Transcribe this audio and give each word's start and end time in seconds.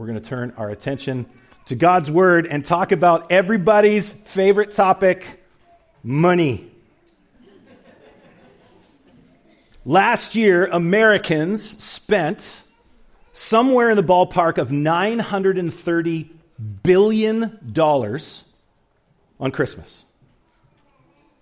We're 0.00 0.06
going 0.06 0.18
to 0.18 0.26
turn 0.26 0.54
our 0.56 0.70
attention 0.70 1.26
to 1.66 1.74
God's 1.74 2.10
Word 2.10 2.46
and 2.46 2.64
talk 2.64 2.90
about 2.90 3.30
everybody's 3.30 4.10
favorite 4.10 4.72
topic 4.72 5.44
money. 6.02 6.70
Last 9.84 10.36
year, 10.36 10.64
Americans 10.64 11.62
spent 11.84 12.62
somewhere 13.34 13.90
in 13.90 13.96
the 13.98 14.02
ballpark 14.02 14.56
of 14.56 14.70
$930 14.70 16.30
billion 16.82 17.58
on 19.38 19.50
Christmas. 19.50 20.06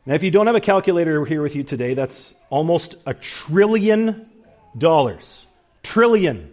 Now, 0.05 0.15
if 0.15 0.25
you 0.25 0.33
don't 0.33 0.49
have 0.49 0.57
a 0.57 0.61
calculator 0.61 1.25
here 1.25 1.43
with 1.43 1.55
you 1.55 1.63
today, 1.63 1.95
that's 1.95 2.35
almost 2.51 2.97
a 3.07 3.15
trillion 3.15 4.29
dollars. 4.77 5.47
Trillion, 5.85 6.53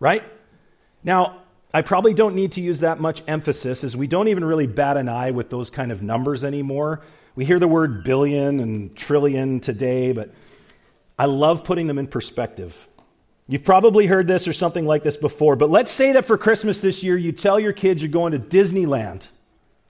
right? 0.00 0.24
Now, 1.04 1.41
I 1.74 1.82
probably 1.82 2.12
don't 2.12 2.34
need 2.34 2.52
to 2.52 2.60
use 2.60 2.80
that 2.80 3.00
much 3.00 3.22
emphasis 3.26 3.82
as 3.82 3.96
we 3.96 4.06
don't 4.06 4.28
even 4.28 4.44
really 4.44 4.66
bat 4.66 4.96
an 4.96 5.08
eye 5.08 5.30
with 5.30 5.48
those 5.48 5.70
kind 5.70 5.90
of 5.90 6.02
numbers 6.02 6.44
anymore. 6.44 7.00
We 7.34 7.46
hear 7.46 7.58
the 7.58 7.68
word 7.68 8.04
billion 8.04 8.60
and 8.60 8.94
trillion 8.94 9.60
today, 9.60 10.12
but 10.12 10.30
I 11.18 11.24
love 11.24 11.64
putting 11.64 11.86
them 11.86 11.98
in 11.98 12.08
perspective. 12.08 12.88
You've 13.48 13.64
probably 13.64 14.06
heard 14.06 14.26
this 14.26 14.46
or 14.46 14.52
something 14.52 14.86
like 14.86 15.02
this 15.02 15.16
before, 15.16 15.56
but 15.56 15.70
let's 15.70 15.90
say 15.90 16.12
that 16.12 16.26
for 16.26 16.36
Christmas 16.36 16.80
this 16.80 17.02
year, 17.02 17.16
you 17.16 17.32
tell 17.32 17.58
your 17.58 17.72
kids 17.72 18.02
you're 18.02 18.10
going 18.10 18.32
to 18.32 18.38
Disneyland. 18.38 19.26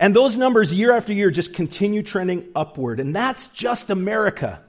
And 0.00 0.14
those 0.14 0.36
numbers 0.36 0.72
year 0.72 0.92
after 0.92 1.12
year 1.12 1.30
just 1.30 1.54
continue 1.54 2.02
trending 2.02 2.48
upward. 2.54 3.00
And 3.00 3.14
that's 3.14 3.48
just 3.48 3.90
America, 3.90 4.62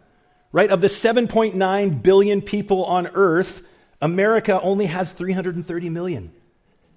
right? 0.51 0.69
Of 0.69 0.81
the 0.81 0.87
7.9 0.87 2.03
billion 2.03 2.41
people 2.41 2.85
on 2.85 3.07
earth, 3.13 3.61
America 4.01 4.59
only 4.61 4.87
has 4.87 5.11
330 5.11 5.89
million. 5.89 6.31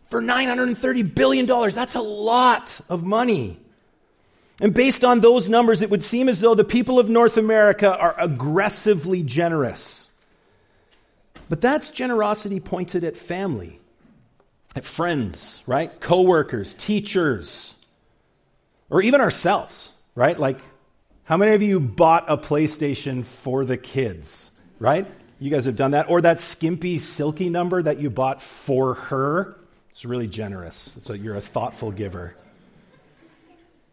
For 0.09 0.23
$930 0.23 1.15
billion, 1.15 1.47
that's 1.47 1.95
a 1.95 2.01
lot 2.01 2.81
of 2.89 3.05
money. 3.05 3.59
And 4.63 4.73
based 4.73 5.05
on 5.05 5.21
those 5.21 5.49
numbers, 5.49 5.83
it 5.83 5.91
would 5.91 6.05
seem 6.05 6.29
as 6.29 6.39
though 6.39 6.55
the 6.55 6.63
people 6.63 7.01
of 7.01 7.09
North 7.09 7.37
America 7.37 7.99
are 7.99 8.15
aggressively 8.17 9.25
generous. 9.25 10.09
But 11.49 11.61
that's 11.61 11.91
generosity 11.91 12.61
pointed 12.61 13.03
at 13.03 13.17
family 13.17 13.81
at 14.77 14.85
friends, 14.85 15.65
right? 15.67 16.01
Coworkers, 16.01 16.75
teachers, 16.75 17.75
or 18.89 19.03
even 19.03 19.21
ourselves, 19.21 19.93
right? 20.15 20.39
Like, 20.39 20.59
how 21.25 21.37
many 21.37 21.55
of 21.57 21.63
you 21.63 21.81
bought 21.81 22.27
a 22.29 22.39
PlayStation 22.39 23.25
for 23.25 23.65
the 23.65 23.77
kids, 23.77 24.53
right? 24.79 25.07
You 25.41 25.51
guys 25.51 25.65
have 25.65 25.77
done 25.77 25.91
that. 25.91 26.09
Or 26.09 26.21
that 26.21 26.41
skimpy, 26.41 26.99
silky 26.99 27.51
number 27.51 27.83
that 27.83 27.99
you 27.99 28.11
bought 28.11 28.41
for 28.41 28.95
her. 28.95 29.59
It's 29.91 30.05
really 30.05 30.29
generous. 30.29 30.97
So 31.03 31.15
you're 31.15 31.35
a 31.35 31.41
thoughtful 31.41 31.91
giver. 31.91 32.37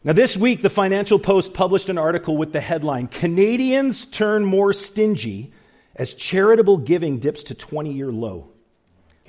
Now, 0.01 0.13
this 0.13 0.37
week, 0.37 0.61
the 0.61 0.69
Financial 0.69 1.19
Post 1.19 1.53
published 1.53 1.89
an 1.89 1.97
article 1.97 2.37
with 2.37 2.53
the 2.53 2.61
headline 2.61 3.07
Canadians 3.07 4.05
Turn 4.05 4.45
More 4.45 4.71
Stingy 4.71 5.51
as 5.93 6.13
Charitable 6.13 6.77
Giving 6.77 7.19
Dips 7.19 7.43
to 7.45 7.53
20 7.53 7.91
Year 7.91 8.09
Low. 8.09 8.47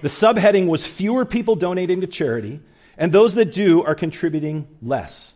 The 0.00 0.06
subheading 0.06 0.68
was 0.68 0.86
Fewer 0.86 1.24
People 1.24 1.56
Donating 1.56 2.02
to 2.02 2.06
Charity, 2.06 2.60
and 2.96 3.10
those 3.10 3.34
that 3.34 3.52
do 3.52 3.82
are 3.82 3.96
contributing 3.96 4.68
less. 4.80 5.34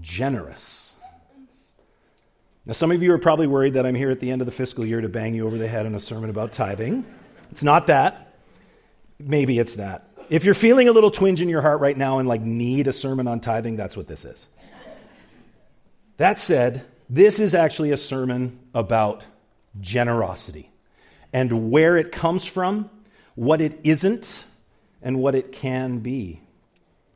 Generous. 0.00 0.87
Now, 2.68 2.74
some 2.74 2.92
of 2.92 3.02
you 3.02 3.14
are 3.14 3.18
probably 3.18 3.46
worried 3.46 3.74
that 3.74 3.86
I'm 3.86 3.94
here 3.94 4.10
at 4.10 4.20
the 4.20 4.30
end 4.30 4.42
of 4.42 4.46
the 4.46 4.52
fiscal 4.52 4.84
year 4.84 5.00
to 5.00 5.08
bang 5.08 5.34
you 5.34 5.46
over 5.46 5.56
the 5.56 5.66
head 5.66 5.86
in 5.86 5.94
a 5.94 6.00
sermon 6.00 6.28
about 6.28 6.52
tithing. 6.52 7.06
It's 7.50 7.62
not 7.64 7.86
that. 7.86 8.34
Maybe 9.18 9.58
it's 9.58 9.76
that. 9.76 10.06
If 10.28 10.44
you're 10.44 10.52
feeling 10.52 10.86
a 10.86 10.92
little 10.92 11.10
twinge 11.10 11.40
in 11.40 11.48
your 11.48 11.62
heart 11.62 11.80
right 11.80 11.96
now 11.96 12.18
and 12.18 12.28
like 12.28 12.42
need 12.42 12.86
a 12.86 12.92
sermon 12.92 13.26
on 13.26 13.40
tithing, 13.40 13.76
that's 13.76 13.96
what 13.96 14.06
this 14.06 14.26
is. 14.26 14.50
That 16.18 16.38
said, 16.38 16.84
this 17.08 17.40
is 17.40 17.54
actually 17.54 17.90
a 17.92 17.96
sermon 17.96 18.58
about 18.74 19.22
generosity 19.80 20.70
and 21.32 21.70
where 21.70 21.96
it 21.96 22.12
comes 22.12 22.44
from, 22.44 22.90
what 23.34 23.62
it 23.62 23.80
isn't, 23.82 24.44
and 25.00 25.18
what 25.18 25.34
it 25.34 25.52
can 25.52 26.00
be. 26.00 26.42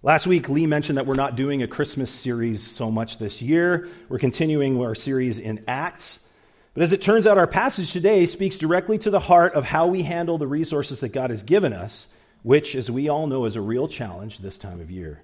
Last 0.05 0.27
week, 0.27 0.49
Lee 0.49 0.67
mentioned 0.67 0.99
that 0.99 1.07
we're 1.07 1.15
not 1.15 1.37
doing 1.37 1.63
a 1.63 1.69
Christmas 1.69 2.11
series 2.11 2.61
so 2.61 2.91
much 2.91 3.19
this 3.19 3.41
year. 3.41 3.89
We're 4.09 4.19
continuing 4.19 4.81
our 4.81 4.97
series 4.97 5.39
in 5.39 5.63
Acts. 5.69 6.27
But 6.75 6.83
as 6.83 6.93
it 6.93 7.03
turns 7.03 7.25
out, 7.25 7.39
our 7.39 7.47
passage 7.47 7.93
today 7.93 8.27
speaks 8.27 8.59
directly 8.59 8.99
to 8.99 9.11
the 9.11 9.21
heart 9.21 9.55
of 9.55 9.63
how 9.63 9.87
we 9.87 10.03
handle 10.03 10.39
the 10.39 10.47
resources 10.49 10.99
that 11.01 11.11
God 11.11 11.31
has 11.31 11.45
given 11.45 11.73
us 11.73 12.09
which, 12.43 12.75
as 12.75 12.91
we 12.91 13.09
all 13.09 13.29
know, 13.29 13.45
is 13.45 13.55
a 13.55 13.61
real 13.61 13.87
challenge 13.87 14.39
this 14.39 14.59
time 14.59 14.81
of 14.81 14.91
year. 14.91 15.23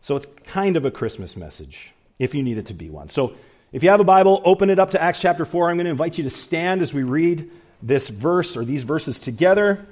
So 0.00 0.16
it's 0.16 0.26
kind 0.44 0.76
of 0.76 0.84
a 0.84 0.90
Christmas 0.90 1.36
message, 1.36 1.92
if 2.18 2.34
you 2.34 2.42
need 2.42 2.58
it 2.58 2.66
to 2.66 2.74
be 2.74 2.90
one. 2.90 3.06
So 3.08 3.34
if 3.70 3.84
you 3.84 3.90
have 3.90 4.00
a 4.00 4.04
Bible, 4.04 4.42
open 4.44 4.70
it 4.70 4.80
up 4.80 4.90
to 4.92 5.00
Acts 5.00 5.20
chapter 5.20 5.44
4. 5.44 5.70
I'm 5.70 5.76
going 5.76 5.84
to 5.84 5.90
invite 5.90 6.18
you 6.18 6.24
to 6.24 6.30
stand 6.30 6.82
as 6.82 6.92
we 6.92 7.04
read 7.04 7.48
this 7.80 8.08
verse 8.08 8.56
or 8.56 8.64
these 8.64 8.82
verses 8.82 9.20
together. 9.20 9.86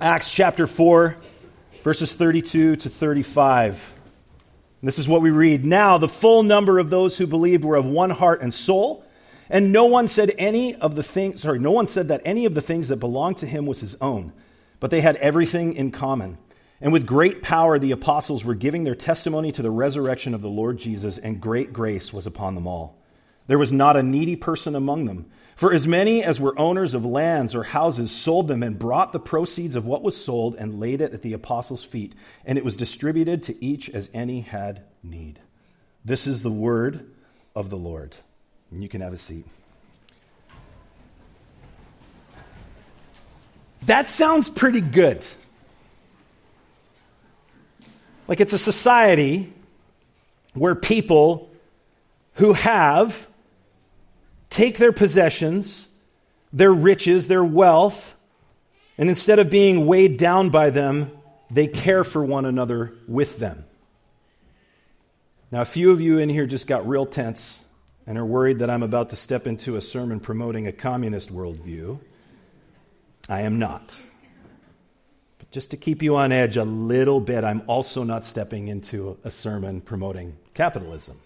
Acts 0.00 0.32
chapter 0.32 0.66
4, 0.66 1.16
verses 1.82 2.12
32 2.12 2.76
to 2.76 2.88
35. 2.88 3.94
And 4.80 4.88
this 4.88 4.98
is 4.98 5.08
what 5.08 5.22
we 5.22 5.30
read. 5.30 5.64
Now, 5.64 5.98
the 5.98 6.08
full 6.08 6.42
number 6.42 6.78
of 6.78 6.90
those 6.90 7.18
who 7.18 7.26
believed 7.26 7.64
were 7.64 7.76
of 7.76 7.86
one 7.86 8.10
heart 8.10 8.42
and 8.42 8.52
soul. 8.52 9.04
And 9.50 9.72
no 9.72 9.84
one 9.84 10.08
said 10.08 10.32
any 10.38 10.74
of 10.74 10.96
the 10.96 11.02
things, 11.02 11.42
sorry, 11.42 11.58
no 11.58 11.72
one 11.72 11.86
said 11.86 12.08
that 12.08 12.22
any 12.24 12.46
of 12.46 12.54
the 12.54 12.62
things 12.62 12.88
that 12.88 12.96
belonged 12.96 13.36
to 13.38 13.46
him 13.46 13.66
was 13.66 13.80
his 13.80 13.96
own 14.00 14.32
but 14.82 14.90
they 14.90 15.00
had 15.00 15.14
everything 15.18 15.74
in 15.74 15.92
common. 15.92 16.36
And 16.80 16.92
with 16.92 17.06
great 17.06 17.40
power, 17.40 17.78
the 17.78 17.92
apostles 17.92 18.44
were 18.44 18.56
giving 18.56 18.82
their 18.82 18.96
testimony 18.96 19.52
to 19.52 19.62
the 19.62 19.70
resurrection 19.70 20.34
of 20.34 20.42
the 20.42 20.48
Lord 20.48 20.76
Jesus, 20.76 21.18
and 21.18 21.40
great 21.40 21.72
grace 21.72 22.12
was 22.12 22.26
upon 22.26 22.56
them 22.56 22.66
all. 22.66 23.00
There 23.46 23.58
was 23.58 23.72
not 23.72 23.96
a 23.96 24.02
needy 24.02 24.36
person 24.36 24.74
among 24.74 25.06
them. 25.06 25.30
For 25.56 25.72
as 25.72 25.86
many 25.86 26.24
as 26.24 26.40
were 26.40 26.58
owners 26.58 26.94
of 26.94 27.04
lands 27.04 27.54
or 27.54 27.62
houses 27.62 28.10
sold 28.10 28.48
them 28.48 28.62
and 28.62 28.78
brought 28.78 29.12
the 29.12 29.20
proceeds 29.20 29.76
of 29.76 29.86
what 29.86 30.02
was 30.02 30.16
sold 30.16 30.56
and 30.56 30.80
laid 30.80 31.00
it 31.00 31.12
at 31.12 31.22
the 31.22 31.34
apostles' 31.34 31.84
feet, 31.84 32.14
and 32.44 32.58
it 32.58 32.64
was 32.64 32.76
distributed 32.76 33.42
to 33.44 33.64
each 33.64 33.88
as 33.90 34.10
any 34.14 34.40
had 34.40 34.82
need. 35.02 35.38
This 36.04 36.26
is 36.26 36.42
the 36.42 36.50
word 36.50 37.08
of 37.54 37.70
the 37.70 37.76
Lord. 37.76 38.16
And 38.70 38.82
you 38.82 38.88
can 38.88 39.02
have 39.02 39.12
a 39.12 39.18
seat. 39.18 39.44
That 43.82 44.08
sounds 44.08 44.48
pretty 44.48 44.80
good. 44.80 45.26
Like 48.28 48.40
it's 48.40 48.52
a 48.52 48.58
society 48.58 49.52
where 50.54 50.74
people 50.74 51.50
who 52.34 52.52
have 52.52 53.26
take 54.52 54.78
their 54.78 54.92
possessions, 54.92 55.88
their 56.52 56.72
riches, 56.72 57.26
their 57.26 57.42
wealth, 57.42 58.14
and 58.98 59.08
instead 59.08 59.38
of 59.38 59.50
being 59.50 59.86
weighed 59.86 60.18
down 60.18 60.50
by 60.50 60.70
them, 60.70 61.10
they 61.50 61.66
care 61.66 62.04
for 62.04 62.24
one 62.24 62.44
another 62.44 62.92
with 63.08 63.38
them. 63.38 63.64
Now, 65.50 65.62
a 65.62 65.66
few 65.66 65.90
of 65.90 66.00
you 66.00 66.18
in 66.18 66.28
here 66.28 66.46
just 66.46 66.66
got 66.66 66.86
real 66.86 67.06
tense 67.06 67.62
and 68.06 68.18
are 68.18 68.24
worried 68.24 68.60
that 68.60 68.70
I'm 68.70 68.82
about 68.82 69.10
to 69.10 69.16
step 69.16 69.46
into 69.46 69.76
a 69.76 69.80
sermon 69.80 70.20
promoting 70.20 70.66
a 70.66 70.72
communist 70.72 71.32
worldview, 71.32 71.98
I 73.28 73.42
am 73.42 73.58
not. 73.58 74.00
But 75.38 75.50
just 75.50 75.70
to 75.70 75.76
keep 75.76 76.02
you 76.02 76.16
on 76.16 76.32
edge 76.32 76.56
a 76.56 76.64
little 76.64 77.20
bit, 77.20 77.44
I'm 77.44 77.62
also 77.66 78.02
not 78.02 78.24
stepping 78.24 78.68
into 78.68 79.18
a 79.24 79.30
sermon 79.30 79.80
promoting 79.80 80.36
capitalism. 80.54 81.20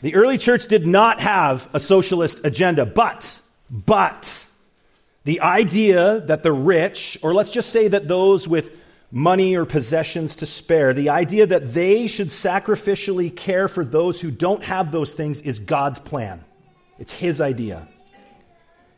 The 0.00 0.14
early 0.14 0.38
church 0.38 0.66
did 0.66 0.86
not 0.86 1.20
have 1.20 1.68
a 1.72 1.80
socialist 1.80 2.44
agenda, 2.44 2.86
but, 2.86 3.38
but, 3.70 4.46
the 5.24 5.40
idea 5.40 6.20
that 6.20 6.42
the 6.42 6.52
rich, 6.52 7.18
or 7.22 7.34
let's 7.34 7.50
just 7.50 7.70
say 7.70 7.88
that 7.88 8.06
those 8.06 8.46
with 8.46 8.70
money 9.10 9.56
or 9.56 9.64
possessions 9.64 10.36
to 10.36 10.46
spare, 10.46 10.94
the 10.94 11.10
idea 11.10 11.46
that 11.46 11.74
they 11.74 12.06
should 12.06 12.28
sacrificially 12.28 13.34
care 13.34 13.66
for 13.66 13.84
those 13.84 14.20
who 14.20 14.30
don't 14.30 14.62
have 14.62 14.92
those 14.92 15.14
things 15.14 15.40
is 15.42 15.58
God's 15.58 15.98
plan. 15.98 16.44
It's 16.98 17.12
His 17.12 17.40
idea. 17.40 17.88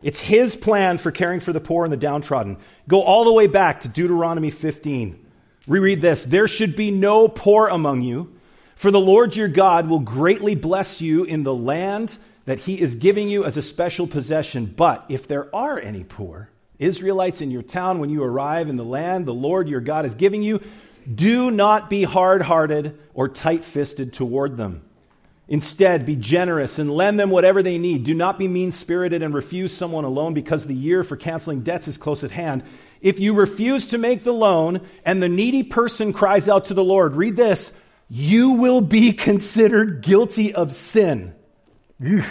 It's 0.03 0.20
His 0.20 0.55
plan 0.55 0.99
for 0.99 1.11
caring 1.11 1.41
for 1.41 1.53
the 1.55 1.61
poor 1.61 1.85
and 1.85 1.93
the 1.93 1.96
downtrodden. 1.96 2.58
Go 2.87 3.03
all 3.03 3.25
the 3.25 3.32
way 3.32 3.46
back 3.46 3.81
to 3.81 3.88
Deuteronomy 3.88 4.50
15. 4.50 5.26
Reread 5.67 6.03
this 6.03 6.25
There 6.25 6.49
should 6.49 6.76
be 6.76 6.91
no 6.91 7.26
poor 7.26 7.69
among 7.69 8.03
you 8.03 8.32
for 8.81 8.91
the 8.91 8.99
Lord 8.99 9.37
your 9.37 9.47
God 9.47 9.91
will 9.91 9.99
greatly 9.99 10.55
bless 10.55 11.03
you 11.03 11.25
in 11.25 11.43
the 11.43 11.55
land 11.55 12.17
that 12.47 12.61
he 12.61 12.81
is 12.81 12.94
giving 12.94 13.29
you 13.29 13.44
as 13.44 13.59
a 13.59 13.62
special 13.62 14.06
possession. 14.06 14.65
But 14.65 15.05
if 15.11 15.29
there 15.29 15.55
are 15.55 15.79
any 15.79 16.03
poor 16.03 16.49
Israelites 16.79 17.43
in 17.43 17.50
your 17.50 17.61
town 17.61 17.99
when 17.99 18.09
you 18.09 18.23
arrive 18.23 18.71
in 18.71 18.77
the 18.77 18.82
land 18.82 19.27
the 19.27 19.35
Lord 19.35 19.69
your 19.69 19.82
God 19.82 20.06
is 20.06 20.15
giving 20.15 20.43
you, 20.43 20.62
do 21.15 21.50
not 21.50 21.91
be 21.91 22.05
hard 22.05 22.41
hearted 22.41 22.99
or 23.12 23.29
tight 23.29 23.67
fisted 23.67 24.15
toward 24.15 24.56
them. 24.56 24.81
Instead, 25.47 26.06
be 26.06 26.17
generous 26.17 26.79
and 26.79 26.91
lend 26.91 27.21
them 27.21 27.29
whatever 27.29 27.62
they 27.62 27.77
need. 27.77 28.05
Do 28.05 28.15
not 28.15 28.38
be 28.38 28.49
mean 28.49 28.73
spirited 28.73 29.23
and 29.23 29.35
refuse 29.35 29.77
someone 29.77 30.05
a 30.05 30.09
loan 30.09 30.32
because 30.32 30.65
the 30.65 30.75
year 30.75 31.05
for 31.05 31.19
canceling 31.19 31.61
debts 31.61 31.87
is 31.87 31.99
close 31.99 32.25
at 32.25 32.31
hand. 32.31 32.62
If 33.03 33.21
you 33.21 33.35
refuse 33.35 33.88
to 33.88 33.99
make 33.99 34.25
the 34.25 34.32
loan 34.32 34.81
and 35.05 35.23
the 35.23 35.29
needy 35.29 35.65
person 35.65 36.15
cries 36.15 36.49
out 36.49 36.65
to 36.67 36.75
the 36.75 36.82
Lord, 36.82 37.15
read 37.15 37.37
this 37.37 37.79
you 38.10 38.52
will 38.52 38.80
be 38.80 39.12
considered 39.12 40.02
guilty 40.02 40.52
of 40.52 40.72
sin. 40.72 41.34
Ugh. 42.04 42.24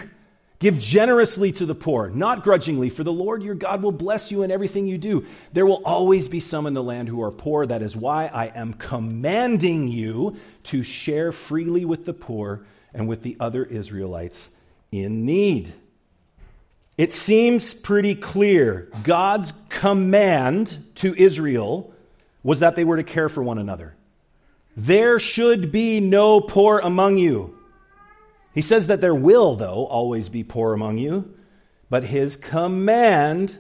Give 0.59 0.77
generously 0.77 1.53
to 1.53 1.65
the 1.65 1.73
poor, 1.73 2.09
not 2.09 2.43
grudgingly, 2.43 2.89
for 2.89 3.05
the 3.05 3.13
Lord 3.13 3.41
your 3.41 3.55
God 3.55 3.81
will 3.81 3.93
bless 3.93 4.29
you 4.29 4.43
in 4.43 4.51
everything 4.51 4.87
you 4.87 4.97
do. 4.97 5.25
There 5.53 5.65
will 5.65 5.81
always 5.85 6.27
be 6.27 6.41
some 6.41 6.67
in 6.67 6.73
the 6.73 6.83
land 6.83 7.07
who 7.07 7.23
are 7.23 7.31
poor. 7.31 7.65
That 7.65 7.81
is 7.81 7.95
why 7.95 8.25
I 8.25 8.47
am 8.47 8.73
commanding 8.73 9.87
you 9.87 10.35
to 10.63 10.83
share 10.83 11.31
freely 11.31 11.85
with 11.85 12.03
the 12.03 12.13
poor 12.13 12.65
and 12.93 13.07
with 13.07 13.23
the 13.23 13.37
other 13.39 13.63
Israelites 13.63 14.51
in 14.91 15.25
need. 15.25 15.73
It 16.97 17.13
seems 17.13 17.73
pretty 17.73 18.15
clear. 18.15 18.91
God's 19.03 19.53
command 19.69 20.91
to 20.95 21.15
Israel 21.15 21.93
was 22.43 22.59
that 22.59 22.75
they 22.75 22.83
were 22.83 22.97
to 22.97 23.03
care 23.03 23.29
for 23.29 23.41
one 23.41 23.59
another. 23.59 23.95
There 24.79 25.19
should 25.19 25.73
be 25.73 25.99
no 25.99 26.39
poor 26.39 26.79
among 26.79 27.17
you. 27.17 27.59
He 28.53 28.61
says 28.61 28.87
that 28.87 29.01
there 29.01 29.13
will, 29.13 29.57
though, 29.57 29.85
always 29.85 30.29
be 30.29 30.45
poor 30.45 30.73
among 30.73 30.97
you, 30.97 31.35
but 31.89 32.05
his 32.05 32.37
command 32.37 33.57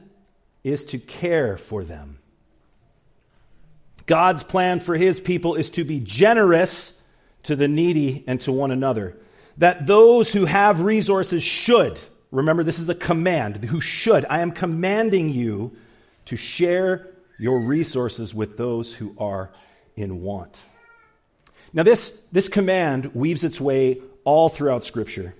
is 0.63 0.85
to 0.85 0.97
care 0.97 1.57
for 1.57 1.83
them. 1.83 2.19
God's 4.05 4.43
plan 4.43 4.79
for 4.79 4.95
his 4.95 5.19
people 5.19 5.55
is 5.55 5.69
to 5.71 5.83
be 5.83 5.99
generous 5.99 7.01
to 7.43 7.57
the 7.57 7.67
needy 7.67 8.23
and 8.25 8.39
to 8.41 8.53
one 8.53 8.71
another. 8.71 9.17
That 9.57 9.87
those 9.87 10.31
who 10.31 10.45
have 10.45 10.79
resources 10.79 11.43
should, 11.43 11.99
remember, 12.31 12.63
this 12.63 12.79
is 12.79 12.87
a 12.87 12.95
command, 12.95 13.65
who 13.65 13.81
should, 13.81 14.25
I 14.29 14.39
am 14.39 14.51
commanding 14.51 15.27
you 15.27 15.75
to 16.27 16.37
share 16.37 17.09
your 17.37 17.59
resources 17.59 18.33
with 18.33 18.55
those 18.55 18.93
who 18.93 19.15
are 19.17 19.51
in 19.97 20.21
want. 20.21 20.61
Now, 21.73 21.83
this, 21.83 22.21
this 22.31 22.47
command 22.47 23.13
weaves 23.13 23.43
its 23.43 23.61
way 23.61 24.01
all 24.23 24.49
throughout 24.49 24.83
Scripture. 24.83 25.35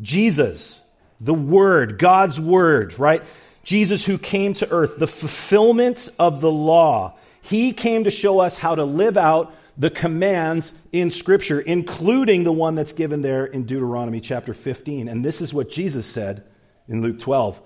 Jesus, 0.00 0.80
the 1.20 1.34
Word, 1.34 1.98
God's 1.98 2.40
Word, 2.40 2.98
right? 2.98 3.22
Jesus, 3.62 4.04
who 4.04 4.18
came 4.18 4.54
to 4.54 4.70
earth, 4.70 4.98
the 4.98 5.06
fulfillment 5.06 6.08
of 6.18 6.40
the 6.40 6.50
law. 6.50 7.16
He 7.42 7.72
came 7.72 8.04
to 8.04 8.10
show 8.10 8.40
us 8.40 8.58
how 8.58 8.74
to 8.74 8.84
live 8.84 9.16
out 9.16 9.54
the 9.76 9.90
commands 9.90 10.74
in 10.92 11.10
Scripture, 11.10 11.60
including 11.60 12.44
the 12.44 12.52
one 12.52 12.74
that's 12.74 12.92
given 12.92 13.22
there 13.22 13.46
in 13.46 13.64
Deuteronomy 13.64 14.20
chapter 14.20 14.52
15. 14.52 15.08
And 15.08 15.24
this 15.24 15.40
is 15.40 15.54
what 15.54 15.70
Jesus 15.70 16.06
said 16.06 16.44
in 16.88 17.02
Luke 17.02 17.18
12 17.18 17.60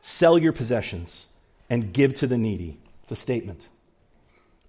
Sell 0.00 0.36
your 0.36 0.52
possessions 0.52 1.26
and 1.70 1.92
give 1.92 2.14
to 2.14 2.26
the 2.26 2.36
needy. 2.36 2.78
It's 3.02 3.12
a 3.12 3.16
statement. 3.16 3.68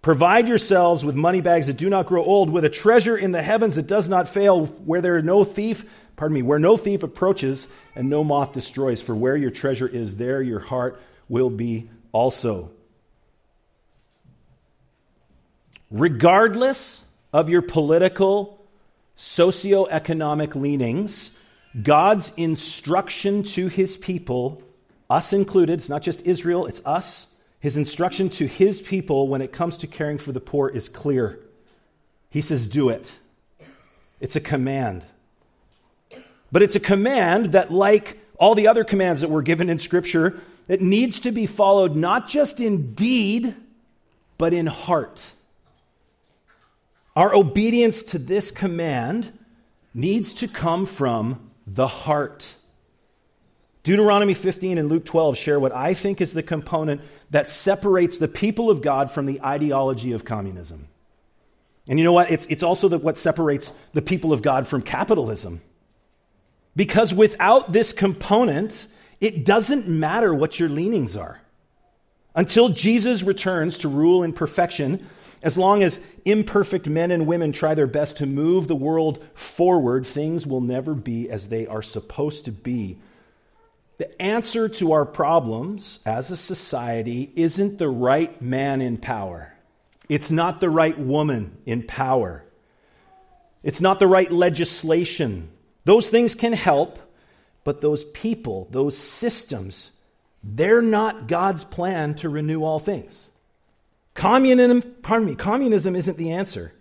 Provide 0.04 0.50
yourselves 0.50 1.06
with 1.06 1.16
money 1.16 1.40
bags 1.40 1.68
that 1.68 1.78
do 1.78 1.90
not 1.90 2.08
grow 2.08 2.26
old, 2.26 2.50
with 2.50 2.66
a 2.66 2.70
treasure 2.70 3.18
in 3.18 3.32
the 3.32 3.42
heavens 3.42 3.76
that 3.76 3.88
does 3.88 4.10
not 4.10 4.28
fail, 4.28 4.66
where 4.66 5.02
there 5.02 5.18
is 5.18 5.24
no 5.24 5.46
thief, 5.46 5.86
pardon 6.18 6.36
me, 6.36 6.42
where 6.42 6.60
no 6.60 6.76
thief 6.76 7.04
approaches 7.04 7.70
and 7.96 8.10
no 8.10 8.22
moth 8.22 8.52
destroys. 8.52 9.02
For 9.02 9.16
where 9.16 9.38
your 9.38 9.50
treasure 9.50 9.88
is, 9.88 10.18
there 10.18 10.42
your 10.42 10.60
heart 10.60 11.02
will 11.30 11.50
be 11.50 11.90
also. 12.12 12.70
Regardless 15.90 17.06
of 17.32 17.50
your 17.50 17.62
political, 17.62 18.62
socioeconomic 19.18 20.54
leanings, 20.54 21.32
God's 21.82 22.34
instruction 22.36 23.44
to 23.44 23.70
his 23.70 23.96
people, 23.96 24.62
us 25.10 25.32
included, 25.32 25.80
it's 25.80 25.88
not 25.88 26.02
just 26.02 26.24
Israel, 26.26 26.66
it's 26.66 26.86
us 26.86 27.33
his 27.64 27.78
instruction 27.78 28.28
to 28.28 28.46
his 28.46 28.82
people 28.82 29.30
when 29.30 29.42
it 29.42 29.54
comes 29.54 29.78
to 29.78 29.88
caring 29.88 30.18
for 30.18 30.34
the 30.34 30.42
poor 30.42 30.68
is 30.68 30.90
clear. 30.90 31.40
He 32.30 32.42
says, 32.42 32.68
Do 32.68 32.90
it. 32.90 33.18
It's 34.20 34.36
a 34.36 34.42
command. 34.42 35.06
But 36.52 36.62
it's 36.62 36.76
a 36.76 36.82
command 36.82 37.54
that, 37.54 37.72
like 37.72 38.20
all 38.38 38.54
the 38.54 38.68
other 38.68 38.84
commands 38.84 39.22
that 39.22 39.30
were 39.30 39.42
given 39.42 39.70
in 39.70 39.80
Scripture, 39.80 40.42
it 40.68 40.82
needs 40.82 41.22
to 41.22 41.32
be 41.32 41.46
followed 41.46 41.96
not 41.96 42.28
just 42.28 42.60
in 42.60 42.94
deed, 42.96 43.56
but 44.38 44.54
in 44.54 44.66
heart. 44.66 45.32
Our 47.16 47.34
obedience 47.34 48.04
to 48.04 48.20
this 48.20 48.52
command 48.52 49.32
needs 49.94 50.36
to 50.36 50.50
come 50.50 50.86
from 50.86 51.50
the 51.66 51.88
heart. 51.88 52.56
Deuteronomy 53.84 54.34
15 54.34 54.78
and 54.78 54.88
Luke 54.88 55.04
12 55.04 55.38
share 55.38 55.60
what 55.60 55.74
I 55.74 55.94
think 55.94 56.22
is 56.22 56.34
the 56.34 56.44
component 56.44 57.02
that 57.34 57.50
separates 57.50 58.20
the 58.20 58.28
people 58.28 58.70
of 58.70 58.84
God 58.84 59.10
from 59.10 59.26
the 59.26 59.42
ideology 59.42 60.12
of 60.12 60.24
communism. 60.24 60.88
And 61.88 61.98
you 61.98 62.06
know 62.06 62.14
what? 62.14 62.30
It's, 62.30 62.46
it's 62.46 62.62
also 62.62 62.88
the, 62.88 63.00
what 63.00 63.18
separates 63.18 63.74
the 63.92 64.04
people 64.04 64.32
of 64.32 64.44
God 64.44 64.68
from 64.68 64.84
capitalism. 64.84 65.60
Because 66.76 67.12
without 67.12 67.74
this 67.74 67.92
component, 67.92 68.86
it 69.20 69.46
doesn't 69.46 69.88
matter 69.88 70.32
what 70.32 70.60
your 70.60 70.70
leanings 70.70 71.18
are. 71.18 71.42
Until 72.36 72.70
Jesus 72.70 73.24
returns 73.24 73.80
to 73.80 73.88
rule 73.88 74.22
in 74.22 74.34
perfection, 74.34 75.04
as 75.42 75.58
long 75.58 75.82
as 75.82 76.00
imperfect 76.26 76.88
men 76.88 77.10
and 77.10 77.26
women 77.26 77.52
try 77.52 77.74
their 77.74 77.88
best 77.88 78.18
to 78.18 78.28
move 78.28 78.68
the 78.68 78.76
world 78.76 79.26
forward, 79.34 80.06
things 80.06 80.46
will 80.46 80.62
never 80.62 80.94
be 80.94 81.32
as 81.32 81.50
they 81.50 81.66
are 81.66 81.82
supposed 81.82 82.46
to 82.46 82.52
be 82.52 83.00
the 84.04 84.22
answer 84.22 84.68
to 84.68 84.92
our 84.92 85.06
problems 85.06 86.02
as 86.06 86.30
a 86.30 86.36
society 86.36 87.32
isn't 87.38 87.78
the 87.78 87.88
right 87.88 88.42
man 88.42 88.82
in 88.82 88.98
power. 88.98 89.54
It's 90.10 90.30
not 90.30 90.60
the 90.60 90.70
right 90.70 91.00
woman 91.00 91.56
in 91.66 91.84
power. 91.84 92.44
It's 93.64 93.80
not 93.80 94.00
the 94.00 94.08
right 94.08 94.30
legislation. 94.30 95.50
Those 95.86 96.10
things 96.10 96.36
can 96.36 96.52
help, 96.52 97.00
but 97.64 97.80
those 97.80 98.04
people, 98.04 98.68
those 98.72 98.98
systems, 98.98 99.92
they're 100.44 100.82
not 100.82 101.28
God's 101.30 101.64
plan 101.64 102.16
to 102.16 102.28
renew 102.28 102.66
all 102.66 102.80
things. 102.80 103.32
Communism, 104.16 104.82
pardon 105.02 105.28
me, 105.28 105.36
communism 105.36 105.96
isn't 105.96 106.18
the 106.18 106.34
answer. 106.34 106.74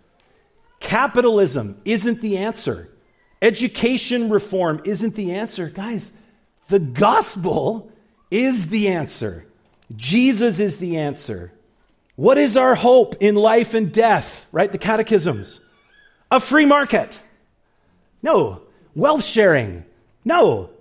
Capitalism 0.81 1.79
isn't 1.85 2.19
the 2.19 2.37
answer. 2.39 2.89
Education 3.41 4.29
reform 4.29 4.81
isn't 4.83 5.15
the 5.15 5.31
answer. 5.31 5.69
Guys, 5.69 6.11
the 6.73 6.79
gospel 6.79 7.91
is 8.31 8.71
the 8.71 8.87
answer. 8.87 9.45
Jesus 9.95 10.57
is 10.59 10.77
the 10.77 10.97
answer. 10.97 11.53
What 12.15 12.39
is 12.39 12.57
our 12.57 12.73
hope 12.73 13.17
in 13.19 13.35
life 13.35 13.75
and 13.75 13.91
death? 13.91 14.47
Right? 14.51 14.71
The 14.71 14.79
catechisms. 14.79 15.59
A 16.31 16.39
free 16.39 16.65
market. 16.65 17.21
No. 18.23 18.63
Wealth 18.95 19.23
sharing. 19.23 19.85
No. 20.25 20.71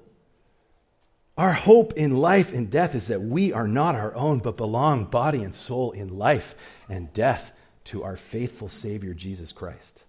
Our 1.36 1.52
hope 1.52 1.92
in 1.92 2.16
life 2.16 2.54
and 2.54 2.70
death 2.70 2.94
is 2.94 3.08
that 3.08 3.20
we 3.20 3.52
are 3.52 3.68
not 3.68 3.94
our 3.94 4.14
own, 4.14 4.38
but 4.38 4.56
belong 4.56 5.04
body 5.04 5.42
and 5.42 5.54
soul 5.54 5.90
in 5.90 6.16
life 6.16 6.54
and 6.88 7.12
death 7.12 7.52
to 7.84 8.02
our 8.02 8.16
faithful 8.16 8.70
Savior, 8.70 9.12
Jesus 9.12 9.52
Christ. 9.52 10.04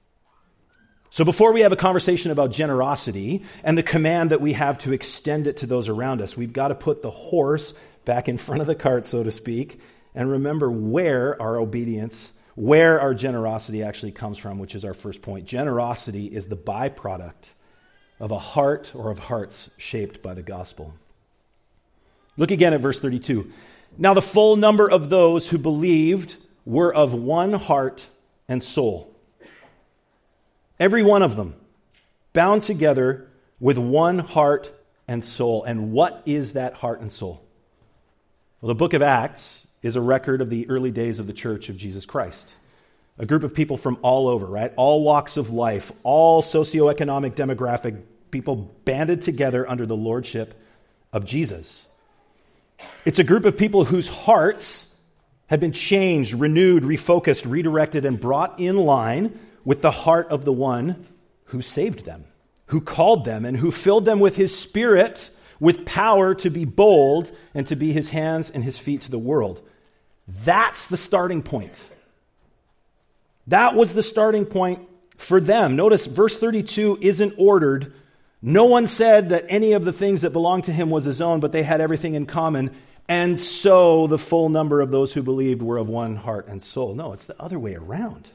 So, 1.13 1.23
before 1.23 1.53
we 1.53 1.61
have 1.61 1.71
a 1.71 1.75
conversation 1.75 2.31
about 2.31 2.49
generosity 2.49 3.43
and 3.63 3.77
the 3.77 3.83
command 3.83 4.31
that 4.31 4.41
we 4.41 4.53
have 4.53 4.79
to 4.79 4.93
extend 4.93 5.45
it 5.45 5.57
to 5.57 5.67
those 5.67 5.87
around 5.87 6.23
us, 6.23 6.35
we've 6.35 6.53
got 6.53 6.69
to 6.69 6.75
put 6.75 7.03
the 7.03 7.11
horse 7.11 7.75
back 8.03 8.27
in 8.27 8.39
front 8.39 8.61
of 8.61 8.67
the 8.67 8.73
cart, 8.73 9.05
so 9.05 9.21
to 9.21 9.29
speak, 9.29 9.79
and 10.15 10.31
remember 10.31 10.71
where 10.71 11.39
our 11.39 11.59
obedience, 11.59 12.33
where 12.55 12.99
our 12.99 13.13
generosity 13.13 13.83
actually 13.83 14.11
comes 14.11 14.39
from, 14.39 14.57
which 14.57 14.73
is 14.73 14.83
our 14.83 14.95
first 14.95 15.21
point. 15.21 15.45
Generosity 15.45 16.25
is 16.25 16.47
the 16.47 16.57
byproduct 16.57 17.51
of 18.19 18.31
a 18.31 18.39
heart 18.39 18.91
or 18.95 19.11
of 19.11 19.19
hearts 19.19 19.69
shaped 19.77 20.23
by 20.23 20.33
the 20.33 20.41
gospel. 20.41 20.95
Look 22.37 22.49
again 22.49 22.73
at 22.73 22.81
verse 22.81 22.99
32. 22.99 23.51
Now, 23.99 24.15
the 24.15 24.21
full 24.23 24.55
number 24.55 24.89
of 24.89 25.11
those 25.11 25.47
who 25.47 25.59
believed 25.59 26.37
were 26.65 26.91
of 26.91 27.13
one 27.13 27.53
heart 27.53 28.07
and 28.49 28.63
soul. 28.63 29.12
Every 30.83 31.01
one 31.01 31.23
of 31.23 31.37
them 31.37 31.55
bound 32.33 32.61
together 32.61 33.29
with 33.57 33.77
one 33.77 34.19
heart 34.19 34.69
and 35.07 35.23
soul. 35.23 35.63
And 35.63 35.93
what 35.93 36.21
is 36.25 36.53
that 36.53 36.73
heart 36.73 36.99
and 36.99 37.09
soul? 37.09 37.41
Well, 38.59 38.67
the 38.67 38.75
book 38.75 38.91
of 38.93 39.01
Acts 39.01 39.65
is 39.81 39.95
a 39.95 40.01
record 40.01 40.41
of 40.41 40.49
the 40.49 40.69
early 40.69 40.91
days 40.91 41.19
of 41.19 41.25
the 41.25 41.31
church 41.31 41.69
of 41.69 41.77
Jesus 41.77 42.05
Christ. 42.05 42.55
A 43.17 43.25
group 43.25 43.43
of 43.43 43.53
people 43.53 43.77
from 43.77 43.97
all 44.01 44.27
over, 44.27 44.45
right? 44.45 44.73
All 44.75 45.03
walks 45.03 45.37
of 45.37 45.51
life, 45.51 45.93
all 46.03 46.41
socioeconomic, 46.41 47.35
demographic 47.35 48.01
people 48.29 48.69
banded 48.83 49.21
together 49.21 49.65
under 49.69 49.85
the 49.85 49.95
lordship 49.95 50.53
of 51.13 51.23
Jesus. 51.23 51.87
It's 53.05 53.19
a 53.19 53.23
group 53.23 53.45
of 53.45 53.55
people 53.57 53.85
whose 53.85 54.09
hearts 54.09 54.93
have 55.47 55.61
been 55.61 55.71
changed, 55.71 56.33
renewed, 56.33 56.83
refocused, 56.83 57.49
redirected, 57.49 58.03
and 58.03 58.19
brought 58.19 58.59
in 58.59 58.75
line 58.75 59.39
with 59.65 59.81
the 59.81 59.91
heart 59.91 60.27
of 60.29 60.45
the 60.45 60.53
one 60.53 61.05
who 61.45 61.61
saved 61.61 62.05
them, 62.05 62.25
who 62.67 62.81
called 62.81 63.25
them, 63.25 63.45
and 63.45 63.57
who 63.57 63.71
filled 63.71 64.05
them 64.05 64.19
with 64.19 64.35
his 64.35 64.57
spirit, 64.57 65.29
with 65.59 65.85
power 65.85 66.35
to 66.35 66.49
be 66.49 66.65
bold 66.65 67.31
and 67.53 67.65
to 67.67 67.75
be 67.75 67.93
his 67.93 68.09
hands 68.09 68.49
and 68.49 68.63
his 68.63 68.77
feet 68.77 69.01
to 69.01 69.11
the 69.11 69.19
world. 69.19 69.61
That's 70.27 70.87
the 70.87 70.97
starting 70.97 71.41
point. 71.41 71.89
That 73.47 73.75
was 73.75 73.93
the 73.93 74.03
starting 74.03 74.45
point 74.45 74.87
for 75.17 75.39
them. 75.39 75.75
Notice 75.75 76.05
verse 76.05 76.37
32 76.37 76.97
isn't 77.01 77.35
ordered. 77.37 77.93
No 78.41 78.65
one 78.65 78.87
said 78.87 79.29
that 79.29 79.45
any 79.47 79.73
of 79.73 79.85
the 79.85 79.93
things 79.93 80.21
that 80.21 80.31
belonged 80.31 80.65
to 80.65 80.73
him 80.73 80.89
was 80.89 81.05
his 81.05 81.21
own, 81.21 81.39
but 81.39 81.51
they 81.51 81.63
had 81.63 81.81
everything 81.81 82.15
in 82.15 82.25
common. 82.25 82.71
And 83.07 83.39
so 83.39 84.07
the 84.07 84.17
full 84.17 84.49
number 84.49 84.81
of 84.81 84.91
those 84.91 85.13
who 85.13 85.23
believed 85.23 85.61
were 85.61 85.77
of 85.77 85.87
one 85.87 86.15
heart 86.15 86.47
and 86.47 86.63
soul. 86.63 86.95
No, 86.95 87.13
it's 87.13 87.25
the 87.25 87.41
other 87.41 87.59
way 87.59 87.75
around. 87.75 88.29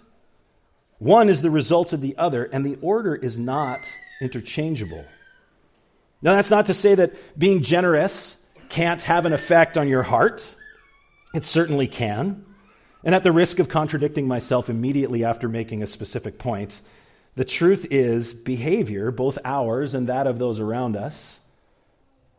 One 0.99 1.29
is 1.29 1.43
the 1.43 1.51
result 1.51 1.93
of 1.93 2.01
the 2.01 2.17
other, 2.19 2.45
and 2.45 2.65
the 2.65 2.79
order 2.83 3.15
is 3.15 3.39
not 3.39 3.89
interchangeable. 4.21 5.05
Now, 6.21 6.35
that's 6.35 6.51
not 6.51 6.67
to 6.67 6.75
say 6.75 6.97
that 6.97 7.39
being 7.39 7.63
generous 7.63 8.43
can't 8.69 9.03
have 9.03 9.25
an 9.25 9.33
effect 9.33 9.79
on 9.79 9.89
your 9.89 10.03
heart. 10.03 10.55
It 11.35 11.45
certainly 11.45 11.87
can. 11.87 12.45
And 13.05 13.15
at 13.15 13.23
the 13.23 13.33
risk 13.33 13.61
of 13.61 13.69
contradicting 13.69 14.27
myself 14.27 14.69
immediately 14.69 15.25
after 15.25 15.49
making 15.49 15.83
a 15.83 15.87
specific 15.87 16.39
point, 16.39 16.83
the 17.37 17.45
truth 17.45 17.87
is 17.91 18.35
behavior, 18.35 19.13
both 19.13 19.39
ours 19.45 19.95
and 19.95 20.09
that 20.09 20.27
of 20.27 20.41
those 20.41 20.59
around 20.59 20.97
us, 20.97 21.39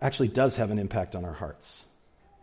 actually 0.01 0.27
does 0.27 0.57
have 0.57 0.71
an 0.71 0.79
impact 0.79 1.15
on 1.15 1.23
our 1.23 1.33
hearts. 1.33 1.85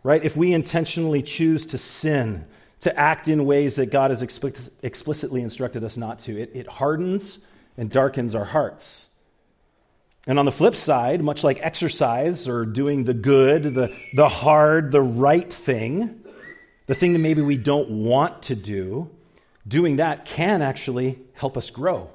Right? 0.01 0.23
If 0.23 0.35
we 0.35 0.53
intentionally 0.53 1.21
choose 1.21 1.67
to 1.67 1.77
sin, 1.77 2.47
to 2.81 2.97
act 2.97 3.27
in 3.27 3.45
ways 3.45 3.75
that 3.75 3.91
God 3.91 4.11
has 4.11 4.21
explicitly 4.21 5.41
instructed 5.41 5.83
us 5.83 5.97
not 5.97 6.19
to. 6.19 6.39
It, 6.39 6.51
it 6.53 6.67
hardens 6.67 7.39
and 7.77 7.89
darkens 7.89 8.35
our 8.35 8.45
hearts. 8.45 9.07
And 10.27 10.37
on 10.37 10.45
the 10.45 10.51
flip 10.51 10.75
side, 10.75 11.23
much 11.23 11.43
like 11.43 11.59
exercise 11.61 12.47
or 12.47 12.65
doing 12.65 13.05
the 13.05 13.13
good, 13.13 13.63
the, 13.63 13.95
the 14.13 14.27
hard, 14.27 14.91
the 14.91 15.01
right 15.01 15.51
thing, 15.51 16.23
the 16.85 16.95
thing 16.95 17.13
that 17.13 17.19
maybe 17.19 17.41
we 17.41 17.57
don't 17.57 17.89
want 17.89 18.43
to 18.43 18.55
do, 18.55 19.09
doing 19.67 19.97
that 19.97 20.25
can 20.25 20.61
actually 20.61 21.19
help 21.33 21.57
us 21.57 21.69
grow, 21.69 22.09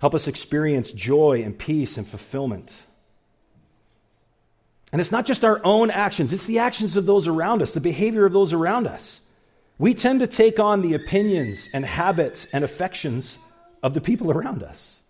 help 0.00 0.14
us 0.14 0.26
experience 0.26 0.92
joy 0.92 1.42
and 1.44 1.56
peace 1.56 1.96
and 1.96 2.06
fulfillment. 2.06 2.84
And 4.90 5.00
it's 5.00 5.12
not 5.12 5.26
just 5.26 5.44
our 5.44 5.60
own 5.64 5.90
actions, 5.90 6.32
it's 6.32 6.46
the 6.46 6.58
actions 6.58 6.96
of 6.96 7.06
those 7.06 7.28
around 7.28 7.62
us, 7.62 7.72
the 7.72 7.80
behavior 7.80 8.26
of 8.26 8.32
those 8.32 8.52
around 8.52 8.86
us. 8.86 9.20
We 9.78 9.94
tend 9.94 10.20
to 10.20 10.26
take 10.26 10.58
on 10.58 10.82
the 10.82 10.94
opinions 10.94 11.68
and 11.72 11.84
habits 11.84 12.46
and 12.52 12.64
affections 12.64 13.38
of 13.82 13.94
the 13.94 14.00
people 14.00 14.30
around 14.30 14.62
us. 14.62 15.00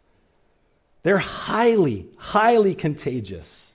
They're 1.02 1.18
highly, 1.18 2.06
highly 2.18 2.74
contagious. 2.74 3.72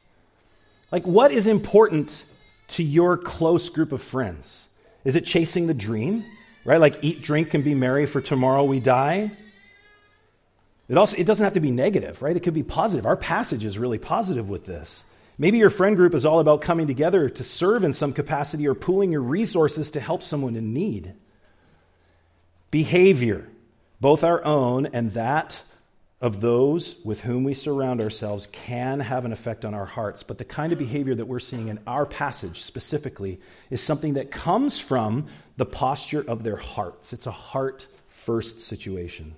Like, 0.92 1.08
what 1.08 1.32
is 1.32 1.48
important 1.48 2.24
to 2.70 2.84
your 2.84 3.18
close 3.18 3.70
group 3.70 3.92
of 3.92 4.02
friends? 4.02 4.70
Is 5.04 5.16
it 5.16 5.26
chasing 5.26 5.66
the 5.66 5.74
dream? 5.74 6.24
Right? 6.64 6.80
Like, 6.80 7.04
eat, 7.04 7.22
drink, 7.22 7.54
and 7.56 7.64
be 7.64 7.74
merry, 7.74 8.06
for 8.06 8.22
tomorrow 8.22 8.64
we 8.64 8.80
die? 8.80 9.32
It 10.90 10.98
also 10.98 11.18
it 11.18 11.26
doesn't 11.26 11.44
have 11.44 11.54
to 11.54 11.60
be 11.60 11.72
negative, 11.72 12.22
right? 12.22 12.36
It 12.36 12.42
could 12.42 12.54
be 12.54 12.64
positive. 12.64 13.06
Our 13.06 13.18
passage 13.18 13.66
is 13.66 13.80
really 13.80 13.98
positive 13.98 14.50
with 14.50 14.66
this. 14.66 15.06
Maybe 15.44 15.58
your 15.58 15.70
friend 15.70 15.98
group 15.98 16.14
is 16.16 16.26
all 16.26 16.40
about 16.40 16.62
coming 16.62 16.88
together 16.88 17.28
to 17.28 17.44
serve 17.44 17.84
in 17.84 17.92
some 17.92 18.14
capacity 18.14 18.66
or 18.66 18.74
pooling 18.74 19.12
your 19.12 19.22
resources 19.22 19.92
to 19.92 20.00
help 20.00 20.24
someone 20.24 20.56
in 20.56 20.74
need. 20.74 21.16
Behavior, 22.72 23.50
both 24.00 24.24
our 24.24 24.42
own 24.46 24.86
and 24.86 25.12
that 25.12 25.62
of 26.22 26.40
those 26.40 26.96
with 27.04 27.20
whom 27.20 27.44
we 27.44 27.54
surround 27.54 28.00
ourselves, 28.00 28.48
can 28.54 29.02
have 29.02 29.26
an 29.26 29.34
effect 29.34 29.66
on 29.66 29.74
our 29.74 29.84
hearts. 29.84 30.24
But 30.24 30.38
the 30.38 30.46
kind 30.46 30.72
of 30.72 30.80
behavior 30.80 31.14
that 31.14 31.26
we're 31.26 31.42
seeing 31.42 31.68
in 31.68 31.82
our 31.86 32.06
passage 32.06 32.62
specifically 32.62 33.42
is 33.70 33.84
something 33.84 34.14
that 34.14 34.32
comes 34.32 34.80
from 34.80 35.28
the 35.58 35.66
posture 35.66 36.24
of 36.26 36.44
their 36.44 36.56
hearts. 36.56 37.12
It's 37.12 37.28
a 37.28 37.32
heart 37.32 37.88
first 38.08 38.62
situation. 38.62 39.36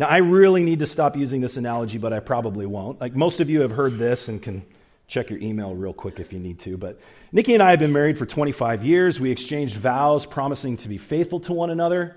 Now, 0.00 0.06
I 0.06 0.16
really 0.16 0.62
need 0.62 0.78
to 0.78 0.86
stop 0.86 1.14
using 1.14 1.42
this 1.42 1.58
analogy, 1.58 1.98
but 1.98 2.14
I 2.14 2.20
probably 2.20 2.64
won't. 2.64 3.02
Like 3.02 3.14
most 3.14 3.40
of 3.40 3.50
you 3.50 3.60
have 3.60 3.70
heard 3.70 3.98
this 3.98 4.28
and 4.28 4.40
can 4.40 4.64
check 5.08 5.28
your 5.28 5.38
email 5.40 5.74
real 5.74 5.92
quick 5.92 6.18
if 6.18 6.32
you 6.32 6.38
need 6.38 6.58
to. 6.60 6.78
But 6.78 6.98
Nikki 7.32 7.52
and 7.52 7.62
I 7.62 7.68
have 7.68 7.80
been 7.80 7.92
married 7.92 8.16
for 8.16 8.24
25 8.24 8.82
years. 8.82 9.20
We 9.20 9.30
exchanged 9.30 9.76
vows 9.76 10.24
promising 10.24 10.78
to 10.78 10.88
be 10.88 10.96
faithful 10.96 11.38
to 11.40 11.52
one 11.52 11.68
another. 11.68 12.16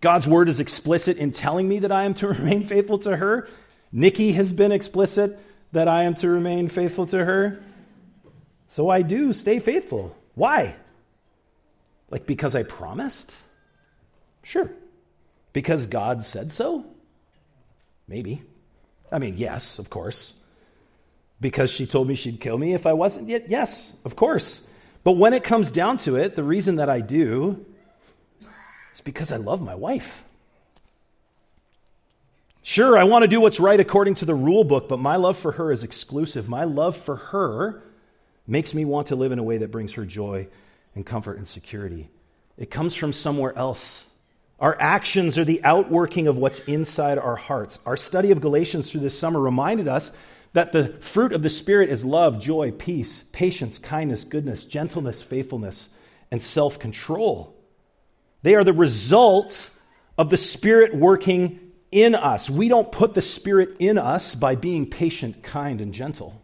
God's 0.00 0.26
word 0.26 0.48
is 0.48 0.58
explicit 0.58 1.18
in 1.18 1.30
telling 1.30 1.68
me 1.68 1.78
that 1.78 1.92
I 1.92 2.02
am 2.02 2.14
to 2.14 2.26
remain 2.34 2.64
faithful 2.64 2.98
to 2.98 3.16
her. 3.16 3.48
Nikki 3.92 4.32
has 4.32 4.52
been 4.52 4.72
explicit 4.72 5.38
that 5.70 5.86
I 5.86 6.02
am 6.02 6.16
to 6.16 6.28
remain 6.28 6.68
faithful 6.68 7.06
to 7.06 7.24
her. 7.24 7.62
So 8.66 8.88
I 8.88 9.02
do 9.02 9.32
stay 9.32 9.60
faithful. 9.60 10.16
Why? 10.34 10.74
Like 12.10 12.26
because 12.26 12.56
I 12.56 12.64
promised? 12.64 13.36
Sure. 14.42 14.68
Because 15.52 15.86
God 15.86 16.24
said 16.24 16.50
so? 16.50 16.86
Maybe. 18.10 18.42
I 19.12 19.20
mean, 19.20 19.36
yes, 19.36 19.78
of 19.78 19.88
course. 19.88 20.34
Because 21.40 21.70
she 21.70 21.86
told 21.86 22.08
me 22.08 22.16
she'd 22.16 22.40
kill 22.40 22.58
me 22.58 22.74
if 22.74 22.84
I 22.84 22.92
wasn't 22.92 23.28
yet? 23.28 23.48
Yes, 23.48 23.92
of 24.04 24.16
course. 24.16 24.62
But 25.04 25.12
when 25.12 25.32
it 25.32 25.44
comes 25.44 25.70
down 25.70 25.96
to 25.98 26.16
it, 26.16 26.34
the 26.34 26.42
reason 26.42 26.76
that 26.76 26.90
I 26.90 27.00
do 27.00 27.64
is 28.92 29.00
because 29.00 29.30
I 29.30 29.36
love 29.36 29.62
my 29.62 29.76
wife. 29.76 30.24
Sure, 32.62 32.98
I 32.98 33.04
want 33.04 33.22
to 33.22 33.28
do 33.28 33.40
what's 33.40 33.60
right 33.60 33.78
according 33.78 34.16
to 34.16 34.24
the 34.24 34.34
rule 34.34 34.64
book, 34.64 34.88
but 34.88 34.98
my 34.98 35.14
love 35.14 35.38
for 35.38 35.52
her 35.52 35.70
is 35.70 35.84
exclusive. 35.84 36.48
My 36.48 36.64
love 36.64 36.96
for 36.96 37.16
her 37.16 37.80
makes 38.46 38.74
me 38.74 38.84
want 38.84 39.06
to 39.06 39.16
live 39.16 39.30
in 39.30 39.38
a 39.38 39.44
way 39.44 39.58
that 39.58 39.70
brings 39.70 39.92
her 39.92 40.04
joy 40.04 40.48
and 40.96 41.06
comfort 41.06 41.38
and 41.38 41.46
security. 41.46 42.10
It 42.58 42.72
comes 42.72 42.96
from 42.96 43.12
somewhere 43.12 43.56
else. 43.56 44.09
Our 44.60 44.76
actions 44.78 45.38
are 45.38 45.44
the 45.44 45.64
outworking 45.64 46.26
of 46.26 46.36
what's 46.36 46.60
inside 46.60 47.16
our 47.16 47.36
hearts. 47.36 47.78
Our 47.86 47.96
study 47.96 48.30
of 48.30 48.42
Galatians 48.42 48.90
through 48.90 49.00
this 49.00 49.18
summer 49.18 49.40
reminded 49.40 49.88
us 49.88 50.12
that 50.52 50.72
the 50.72 50.88
fruit 51.00 51.32
of 51.32 51.42
the 51.42 51.48
Spirit 51.48 51.88
is 51.88 52.04
love, 52.04 52.40
joy, 52.40 52.70
peace, 52.72 53.24
patience, 53.32 53.78
kindness, 53.78 54.24
goodness, 54.24 54.64
gentleness, 54.64 55.22
faithfulness, 55.22 55.88
and 56.30 56.42
self 56.42 56.78
control. 56.78 57.56
They 58.42 58.54
are 58.54 58.64
the 58.64 58.74
result 58.74 59.70
of 60.18 60.28
the 60.28 60.36
Spirit 60.36 60.94
working 60.94 61.72
in 61.90 62.14
us. 62.14 62.50
We 62.50 62.68
don't 62.68 62.92
put 62.92 63.14
the 63.14 63.22
Spirit 63.22 63.76
in 63.78 63.96
us 63.96 64.34
by 64.34 64.56
being 64.56 64.90
patient, 64.90 65.42
kind, 65.42 65.80
and 65.80 65.94
gentle. 65.94 66.42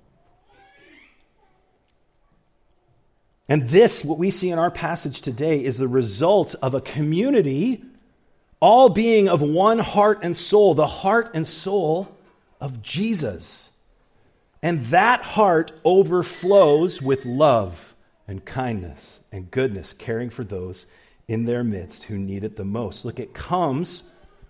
And 3.49 3.69
this, 3.69 4.05
what 4.05 4.19
we 4.19 4.31
see 4.31 4.51
in 4.51 4.59
our 4.59 4.71
passage 4.71 5.21
today, 5.21 5.63
is 5.63 5.77
the 5.77 5.87
result 5.87 6.55
of 6.63 6.75
a 6.75 6.81
community 6.81 7.85
all 8.61 8.89
being 8.89 9.29
of 9.29 9.43
one 9.43 9.79
heart 9.79 10.21
and 10.23 10.37
soul, 10.37 10.75
the 10.75 10.87
heart 10.87 11.31
and 11.35 11.47
soul 11.47 12.09
of 12.61 12.83
Jesus. 12.83 13.71
And 14.63 14.81
that 14.87 15.23
heart 15.23 15.73
overflows 15.85 17.01
with 17.01 17.25
love 17.25 17.95
and 18.27 18.45
kindness 18.45 19.21
and 19.31 19.51
goodness, 19.51 19.93
caring 19.93 20.31
for 20.31 20.45
those 20.45 20.87
in 21.29 21.45
their 21.45 21.63
midst 21.63 22.05
who 22.05 22.19
need 22.19 22.45
it 22.45 22.57
the 22.57 22.65
most. 22.65 23.05
Look, 23.05 23.21
it 23.21 23.35
comes 23.35 24.03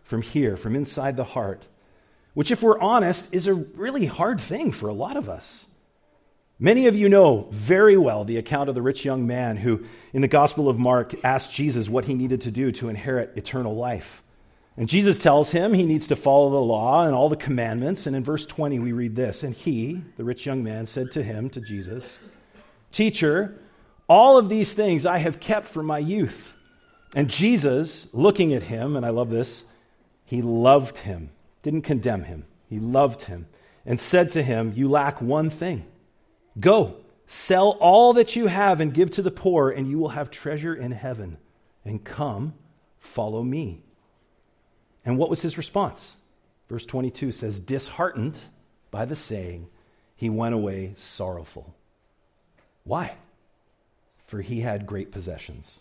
from 0.02 0.22
here, 0.22 0.56
from 0.56 0.76
inside 0.76 1.16
the 1.16 1.24
heart, 1.24 1.66
which, 2.34 2.50
if 2.50 2.62
we're 2.62 2.78
honest, 2.78 3.34
is 3.34 3.46
a 3.46 3.54
really 3.54 4.06
hard 4.06 4.40
thing 4.40 4.70
for 4.70 4.88
a 4.88 4.94
lot 4.94 5.16
of 5.16 5.28
us. 5.28 5.66
Many 6.58 6.86
of 6.86 6.96
you 6.96 7.10
know 7.10 7.48
very 7.50 7.98
well 7.98 8.24
the 8.24 8.38
account 8.38 8.70
of 8.70 8.74
the 8.74 8.82
rich 8.82 9.04
young 9.04 9.26
man 9.26 9.58
who, 9.58 9.84
in 10.14 10.22
the 10.22 10.28
Gospel 10.28 10.70
of 10.70 10.78
Mark, 10.78 11.14
asked 11.22 11.52
Jesus 11.52 11.88
what 11.88 12.06
he 12.06 12.14
needed 12.14 12.40
to 12.42 12.50
do 12.50 12.72
to 12.72 12.88
inherit 12.88 13.36
eternal 13.36 13.74
life. 13.74 14.22
And 14.78 14.88
Jesus 14.88 15.22
tells 15.22 15.50
him 15.50 15.74
he 15.74 15.84
needs 15.84 16.08
to 16.08 16.16
follow 16.16 16.50
the 16.50 16.56
law 16.56 17.04
and 17.04 17.14
all 17.14 17.28
the 17.28 17.36
commandments. 17.36 18.06
And 18.06 18.16
in 18.16 18.24
verse 18.24 18.46
20, 18.46 18.78
we 18.78 18.92
read 18.92 19.16
this 19.16 19.42
And 19.42 19.54
he, 19.54 20.02
the 20.16 20.24
rich 20.24 20.46
young 20.46 20.62
man, 20.62 20.86
said 20.86 21.10
to 21.12 21.22
him, 21.22 21.50
to 21.50 21.60
Jesus, 21.60 22.20
Teacher, 22.90 23.58
all 24.08 24.38
of 24.38 24.48
these 24.48 24.72
things 24.72 25.04
I 25.04 25.18
have 25.18 25.40
kept 25.40 25.66
from 25.66 25.84
my 25.86 25.98
youth. 25.98 26.54
And 27.14 27.28
Jesus, 27.28 28.08
looking 28.14 28.54
at 28.54 28.62
him, 28.62 28.96
and 28.96 29.04
I 29.04 29.10
love 29.10 29.30
this, 29.30 29.64
he 30.24 30.40
loved 30.40 30.98
him, 30.98 31.30
didn't 31.62 31.82
condemn 31.82 32.24
him, 32.24 32.44
he 32.68 32.78
loved 32.78 33.24
him, 33.24 33.46
and 33.84 34.00
said 34.00 34.30
to 34.30 34.42
him, 34.42 34.72
You 34.74 34.88
lack 34.88 35.20
one 35.20 35.50
thing. 35.50 35.84
Go, 36.58 36.96
sell 37.26 37.70
all 37.80 38.14
that 38.14 38.36
you 38.36 38.46
have 38.46 38.80
and 38.80 38.94
give 38.94 39.10
to 39.12 39.22
the 39.22 39.30
poor, 39.30 39.70
and 39.70 39.88
you 39.88 39.98
will 39.98 40.10
have 40.10 40.30
treasure 40.30 40.74
in 40.74 40.92
heaven. 40.92 41.38
And 41.84 42.02
come, 42.02 42.54
follow 42.98 43.42
me. 43.42 43.82
And 45.04 45.18
what 45.18 45.30
was 45.30 45.42
his 45.42 45.56
response? 45.56 46.16
Verse 46.68 46.84
22 46.84 47.32
says, 47.32 47.60
Disheartened 47.60 48.38
by 48.90 49.04
the 49.04 49.16
saying, 49.16 49.68
he 50.16 50.30
went 50.30 50.54
away 50.54 50.94
sorrowful. 50.96 51.74
Why? 52.84 53.14
For 54.26 54.40
he 54.40 54.62
had 54.62 54.86
great 54.86 55.12
possessions. 55.12 55.80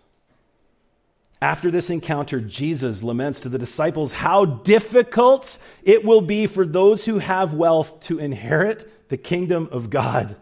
After 1.41 1.71
this 1.71 1.89
encounter, 1.89 2.39
Jesus 2.39 3.03
laments 3.03 3.41
to 3.41 3.49
the 3.49 3.57
disciples 3.57 4.13
how 4.13 4.45
difficult 4.45 5.57
it 5.83 6.03
will 6.03 6.21
be 6.21 6.47
for 6.47 6.65
those 6.65 7.05
who 7.05 7.19
have 7.19 7.53
wealth 7.53 7.99
to 8.01 8.19
inherit 8.19 9.09
the 9.09 9.17
kingdom 9.17 9.69
of 9.71 9.89
God. 9.89 10.35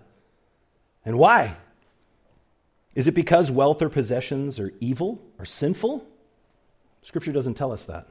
And 1.05 1.17
why? 1.17 1.57
Is 2.95 3.07
it 3.07 3.13
because 3.13 3.51
wealth 3.51 3.81
or 3.81 3.89
possessions 3.89 4.59
are 4.59 4.71
evil 4.79 5.21
or 5.39 5.45
sinful? 5.45 6.05
Scripture 7.01 7.31
doesn't 7.31 7.55
tell 7.55 7.71
us 7.71 7.85
that. 7.85 8.07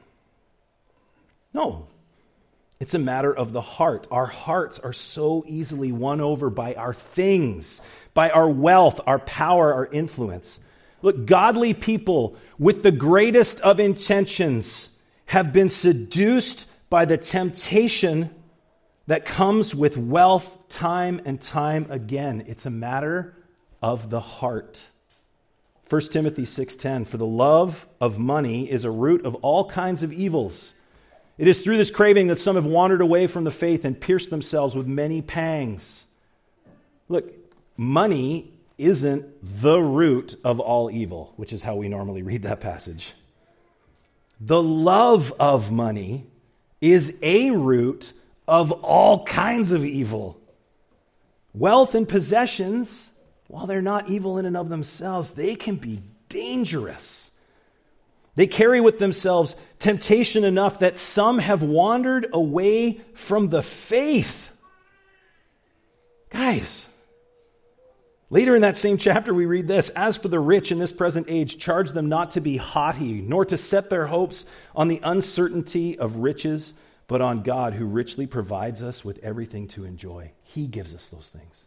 No. 1.53 1.87
It's 2.79 2.93
a 2.93 2.99
matter 2.99 3.33
of 3.33 3.53
the 3.53 3.61
heart. 3.61 4.07
Our 4.11 4.25
hearts 4.25 4.79
are 4.79 4.93
so 4.93 5.45
easily 5.47 5.91
won 5.91 6.19
over 6.19 6.49
by 6.49 6.75
our 6.75 6.93
things, 6.93 7.81
by 8.13 8.29
our 8.29 8.49
wealth, 8.49 8.99
our 9.07 9.19
power, 9.19 9.73
our 9.73 9.85
influence. 9.87 10.59
Look, 11.01 11.25
godly 11.25 11.73
people 11.73 12.35
with 12.59 12.83
the 12.83 12.91
greatest 12.91 13.61
of 13.61 13.79
intentions 13.79 14.97
have 15.27 15.53
been 15.53 15.69
seduced 15.69 16.67
by 16.89 17.05
the 17.05 17.17
temptation 17.17 18.29
that 19.07 19.25
comes 19.25 19.75
with 19.75 19.97
wealth 19.97 20.69
time 20.69 21.21
and 21.25 21.41
time 21.41 21.87
again. 21.89 22.45
It's 22.47 22.65
a 22.65 22.69
matter 22.69 23.35
of 23.81 24.09
the 24.09 24.21
heart. 24.21 24.89
1 25.89 26.01
Timothy 26.11 26.45
6:10 26.45 27.05
For 27.05 27.17
the 27.17 27.25
love 27.25 27.87
of 27.99 28.17
money 28.17 28.69
is 28.69 28.85
a 28.85 28.91
root 28.91 29.25
of 29.25 29.35
all 29.35 29.69
kinds 29.69 30.03
of 30.03 30.13
evils. 30.13 30.73
It 31.37 31.47
is 31.47 31.61
through 31.61 31.77
this 31.77 31.91
craving 31.91 32.27
that 32.27 32.39
some 32.39 32.55
have 32.55 32.65
wandered 32.65 33.01
away 33.01 33.27
from 33.27 33.43
the 33.43 33.51
faith 33.51 33.83
and 33.83 33.99
pierced 33.99 34.29
themselves 34.29 34.75
with 34.75 34.87
many 34.87 35.21
pangs. 35.21 36.05
Look, 37.09 37.33
money 37.75 38.53
isn't 38.77 39.25
the 39.61 39.79
root 39.79 40.39
of 40.43 40.59
all 40.59 40.89
evil, 40.89 41.33
which 41.35 41.51
is 41.51 41.63
how 41.63 41.75
we 41.75 41.89
normally 41.89 42.21
read 42.21 42.43
that 42.43 42.61
passage. 42.61 43.13
The 44.39 44.61
love 44.61 45.33
of 45.39 45.71
money 45.71 46.25
is 46.81 47.17
a 47.21 47.51
root 47.51 48.13
of 48.53 48.71
all 48.71 49.25
kinds 49.25 49.71
of 49.71 49.83
evil. 49.83 50.39
Wealth 51.55 51.95
and 51.95 52.07
possessions, 52.07 53.09
while 53.47 53.65
they're 53.65 53.81
not 53.81 54.09
evil 54.09 54.37
in 54.37 54.45
and 54.45 54.55
of 54.55 54.69
themselves, 54.69 55.31
they 55.31 55.55
can 55.55 55.77
be 55.77 56.01
dangerous. 56.29 57.31
They 58.35 58.45
carry 58.45 58.79
with 58.79 58.99
themselves 58.99 59.55
temptation 59.79 60.43
enough 60.43 60.79
that 60.79 60.99
some 60.99 61.39
have 61.39 61.63
wandered 61.63 62.27
away 62.31 63.01
from 63.15 63.49
the 63.49 63.63
faith. 63.63 64.51
Guys, 66.29 66.89
later 68.29 68.55
in 68.55 68.61
that 68.61 68.77
same 68.77 68.99
chapter, 68.99 69.33
we 69.33 69.47
read 69.47 69.67
this 69.67 69.89
As 69.89 70.15
for 70.15 70.27
the 70.27 70.39
rich 70.39 70.71
in 70.71 70.77
this 70.77 70.93
present 70.93 71.25
age, 71.27 71.57
charge 71.57 71.91
them 71.91 72.07
not 72.07 72.29
to 72.31 72.41
be 72.41 72.57
haughty, 72.57 73.13
nor 73.13 73.45
to 73.45 73.57
set 73.57 73.89
their 73.89 74.05
hopes 74.05 74.45
on 74.75 74.89
the 74.89 75.01
uncertainty 75.03 75.97
of 75.97 76.17
riches 76.17 76.75
but 77.13 77.21
on 77.21 77.43
God 77.43 77.75
who 77.75 77.85
richly 77.85 78.25
provides 78.25 78.81
us 78.81 79.05
with 79.05 79.19
everything 79.19 79.67
to 79.67 79.85
enjoy. 79.85 80.31
He 80.41 80.65
gives 80.65 80.95
us 80.95 81.05
those 81.09 81.29
things. 81.29 81.63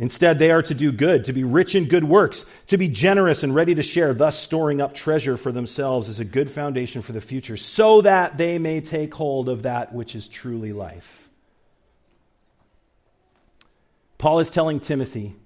Instead, 0.00 0.40
they 0.40 0.50
are 0.50 0.62
to 0.62 0.74
do 0.74 0.90
good, 0.90 1.26
to 1.26 1.32
be 1.32 1.44
rich 1.44 1.76
in 1.76 1.86
good 1.86 2.02
works, 2.02 2.44
to 2.66 2.76
be 2.76 2.88
generous 2.88 3.44
and 3.44 3.54
ready 3.54 3.76
to 3.76 3.82
share, 3.84 4.12
thus 4.14 4.36
storing 4.36 4.80
up 4.80 4.94
treasure 4.94 5.36
for 5.36 5.52
themselves 5.52 6.08
as 6.08 6.18
a 6.18 6.24
good 6.24 6.50
foundation 6.50 7.02
for 7.02 7.12
the 7.12 7.20
future, 7.20 7.56
so 7.56 8.00
that 8.00 8.36
they 8.36 8.58
may 8.58 8.80
take 8.80 9.14
hold 9.14 9.48
of 9.48 9.62
that 9.62 9.94
which 9.94 10.16
is 10.16 10.26
truly 10.26 10.72
life. 10.72 11.28
Paul 14.18 14.40
is 14.40 14.50
telling 14.50 14.80
Timothy 14.80 15.36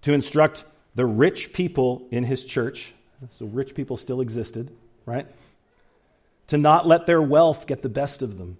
to 0.00 0.14
instruct 0.14 0.64
the 0.94 1.04
rich 1.04 1.52
people 1.52 2.08
in 2.10 2.24
his 2.24 2.42
church. 2.42 2.94
So, 3.32 3.44
rich 3.44 3.74
people 3.74 3.98
still 3.98 4.22
existed, 4.22 4.74
right? 5.04 5.26
To 6.50 6.58
not 6.58 6.84
let 6.84 7.06
their 7.06 7.22
wealth 7.22 7.68
get 7.68 7.80
the 7.80 7.88
best 7.88 8.22
of 8.22 8.36
them, 8.36 8.58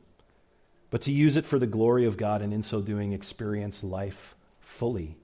but 0.90 1.03
to 1.03 1.11
use 1.11 1.37
it 1.37 1.44
for 1.44 1.59
the 1.59 1.66
glory 1.66 2.07
of 2.07 2.16
God 2.16 2.40
and 2.40 2.55
in 2.55 2.62
so 2.62 2.81
doing 2.81 3.12
experience 3.12 3.83
life 3.83 4.37
fully. 4.61 5.16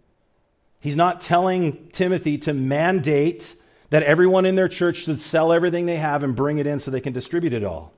He's 0.80 0.96
not 0.96 1.20
telling 1.20 1.90
Timothy 1.92 2.38
to 2.38 2.52
mandate 2.52 3.54
that 3.90 4.02
everyone 4.02 4.46
in 4.46 4.56
their 4.56 4.66
church 4.66 5.04
should 5.04 5.20
sell 5.20 5.52
everything 5.52 5.86
they 5.86 5.98
have 5.98 6.24
and 6.24 6.34
bring 6.34 6.58
it 6.58 6.66
in 6.66 6.80
so 6.80 6.90
they 6.90 7.00
can 7.00 7.12
distribute 7.12 7.52
it 7.52 7.62
all. 7.62 7.92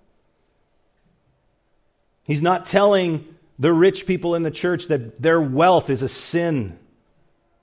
He's 2.25 2.43
not 2.43 2.67
telling 2.67 3.27
the 3.59 3.73
rich 3.73 4.07
people 4.07 4.35
in 4.35 4.43
the 4.43 4.51
church 4.51 4.89
that 4.89 5.23
their 5.23 5.41
wealth 5.41 5.89
is 5.89 6.03
a 6.03 6.11
sin, 6.11 6.79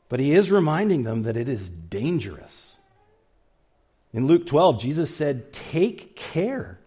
but 0.09 0.19
he 0.19 0.33
is 0.33 0.51
reminding 0.51 1.03
them 1.03 1.21
that 1.23 1.37
it 1.37 1.49
is 1.49 1.69
dangerous. 1.69 2.79
In 4.11 4.25
Luke 4.25 4.47
12, 4.47 4.81
Jesus 4.81 5.15
said, 5.15 5.53
Take 5.53 6.15
care 6.15 6.79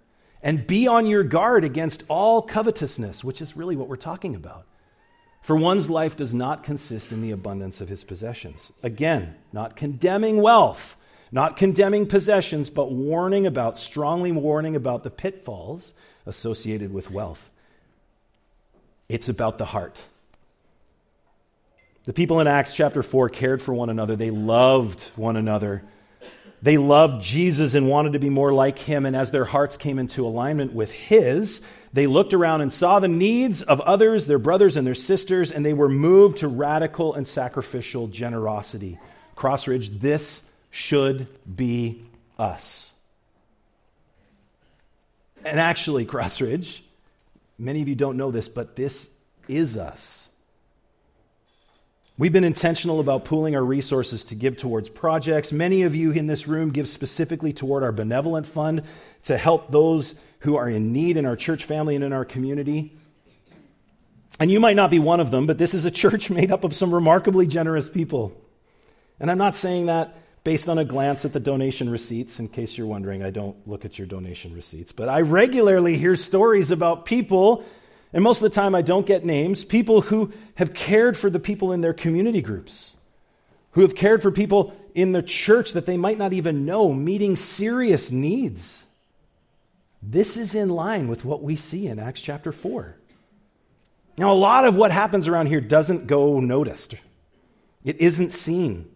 and 0.42 0.66
be 0.66 0.86
on 0.86 1.06
your 1.06 1.24
guard 1.24 1.64
against 1.64 2.04
all 2.08 2.42
covetousness, 2.42 3.24
which 3.24 3.40
is 3.40 3.56
really 3.56 3.76
what 3.76 3.88
we're 3.88 3.96
talking 3.96 4.34
about. 4.34 4.66
For 5.40 5.56
one's 5.56 5.88
life 5.88 6.16
does 6.16 6.34
not 6.34 6.62
consist 6.62 7.12
in 7.12 7.22
the 7.22 7.30
abundance 7.30 7.80
of 7.80 7.88
his 7.88 8.04
possessions. 8.04 8.72
Again, 8.82 9.36
not 9.52 9.76
condemning 9.76 10.42
wealth, 10.42 10.96
not 11.32 11.56
condemning 11.56 12.06
possessions, 12.06 12.70
but 12.70 12.92
warning 12.92 13.46
about, 13.46 13.78
strongly 13.78 14.32
warning 14.32 14.76
about 14.76 15.04
the 15.04 15.10
pitfalls 15.10 15.94
associated 16.26 16.92
with 16.92 17.10
wealth. 17.10 17.50
It's 19.08 19.28
about 19.28 19.58
the 19.58 19.64
heart. 19.64 20.04
The 22.04 22.12
people 22.12 22.40
in 22.40 22.46
Acts 22.46 22.72
chapter 22.72 23.02
4 23.02 23.28
cared 23.28 23.62
for 23.62 23.74
one 23.74 23.90
another, 23.90 24.16
they 24.16 24.30
loved 24.30 25.10
one 25.16 25.36
another. 25.36 25.84
They 26.60 26.76
loved 26.76 27.22
Jesus 27.22 27.74
and 27.74 27.88
wanted 27.88 28.14
to 28.14 28.18
be 28.18 28.30
more 28.30 28.52
like 28.52 28.78
him. 28.78 29.06
And 29.06 29.14
as 29.14 29.30
their 29.30 29.44
hearts 29.44 29.76
came 29.76 29.98
into 29.98 30.26
alignment 30.26 30.72
with 30.72 30.90
his, 30.90 31.62
they 31.92 32.06
looked 32.06 32.34
around 32.34 32.60
and 32.60 32.72
saw 32.72 32.98
the 32.98 33.08
needs 33.08 33.62
of 33.62 33.80
others, 33.80 34.26
their 34.26 34.38
brothers 34.38 34.76
and 34.76 34.86
their 34.86 34.94
sisters, 34.94 35.50
and 35.52 35.64
they 35.64 35.72
were 35.72 35.88
moved 35.88 36.38
to 36.38 36.48
radical 36.48 37.14
and 37.14 37.26
sacrificial 37.26 38.08
generosity. 38.08 38.98
Crossridge, 39.36 40.00
this 40.00 40.50
should 40.70 41.28
be 41.54 42.04
us. 42.38 42.92
And 45.44 45.60
actually, 45.60 46.04
Crossridge, 46.04 46.80
many 47.58 47.80
of 47.82 47.88
you 47.88 47.94
don't 47.94 48.16
know 48.16 48.30
this, 48.30 48.48
but 48.48 48.76
this 48.76 49.14
is 49.46 49.76
us. 49.76 50.27
We've 52.18 52.32
been 52.32 52.42
intentional 52.42 52.98
about 52.98 53.24
pooling 53.24 53.54
our 53.54 53.62
resources 53.62 54.24
to 54.24 54.34
give 54.34 54.56
towards 54.56 54.88
projects. 54.88 55.52
Many 55.52 55.82
of 55.82 55.94
you 55.94 56.10
in 56.10 56.26
this 56.26 56.48
room 56.48 56.72
give 56.72 56.88
specifically 56.88 57.52
toward 57.52 57.84
our 57.84 57.92
benevolent 57.92 58.44
fund 58.44 58.82
to 59.22 59.38
help 59.38 59.70
those 59.70 60.16
who 60.40 60.56
are 60.56 60.68
in 60.68 60.92
need 60.92 61.16
in 61.16 61.24
our 61.24 61.36
church 61.36 61.64
family 61.64 61.94
and 61.94 62.02
in 62.02 62.12
our 62.12 62.24
community. 62.24 62.98
And 64.40 64.50
you 64.50 64.58
might 64.58 64.74
not 64.74 64.90
be 64.90 64.98
one 64.98 65.20
of 65.20 65.30
them, 65.30 65.46
but 65.46 65.58
this 65.58 65.74
is 65.74 65.84
a 65.84 65.92
church 65.92 66.28
made 66.38 66.50
up 66.50 66.64
of 66.64 66.74
some 66.74 66.92
remarkably 66.92 67.46
generous 67.46 67.88
people. 67.88 68.32
And 69.20 69.30
I'm 69.30 69.38
not 69.38 69.54
saying 69.54 69.86
that 69.86 70.16
based 70.42 70.68
on 70.68 70.76
a 70.76 70.84
glance 70.84 71.24
at 71.24 71.32
the 71.32 71.40
donation 71.40 71.88
receipts. 71.88 72.40
In 72.40 72.48
case 72.48 72.76
you're 72.76 72.88
wondering, 72.88 73.22
I 73.22 73.30
don't 73.30 73.56
look 73.68 73.84
at 73.84 73.96
your 73.96 74.08
donation 74.08 74.56
receipts, 74.56 74.90
but 74.90 75.08
I 75.08 75.20
regularly 75.20 75.96
hear 75.96 76.16
stories 76.16 76.72
about 76.72 77.06
people 77.06 77.64
and 78.12 78.24
most 78.24 78.38
of 78.38 78.42
the 78.42 78.54
time 78.54 78.74
I 78.74 78.82
don't 78.82 79.06
get 79.06 79.24
names, 79.24 79.64
people 79.64 80.00
who 80.02 80.32
have 80.54 80.74
cared 80.74 81.16
for 81.16 81.28
the 81.28 81.40
people 81.40 81.72
in 81.72 81.80
their 81.80 81.92
community 81.92 82.40
groups, 82.40 82.94
who 83.72 83.82
have 83.82 83.94
cared 83.94 84.22
for 84.22 84.30
people 84.30 84.74
in 84.94 85.12
the 85.12 85.22
church 85.22 85.72
that 85.72 85.86
they 85.86 85.96
might 85.96 86.18
not 86.18 86.32
even 86.32 86.64
know, 86.64 86.92
meeting 86.92 87.36
serious 87.36 88.10
needs. 88.10 88.84
This 90.02 90.36
is 90.36 90.54
in 90.54 90.68
line 90.68 91.08
with 91.08 91.24
what 91.24 91.42
we 91.42 91.56
see 91.56 91.86
in 91.86 91.98
Acts 91.98 92.20
chapter 92.20 92.52
4. 92.52 92.96
Now, 94.16 94.32
a 94.32 94.34
lot 94.34 94.64
of 94.64 94.74
what 94.74 94.90
happens 94.90 95.28
around 95.28 95.46
here 95.46 95.60
doesn't 95.60 96.06
go 96.06 96.40
noticed, 96.40 96.94
it 97.84 98.00
isn't 98.00 98.32
seen. 98.32 98.90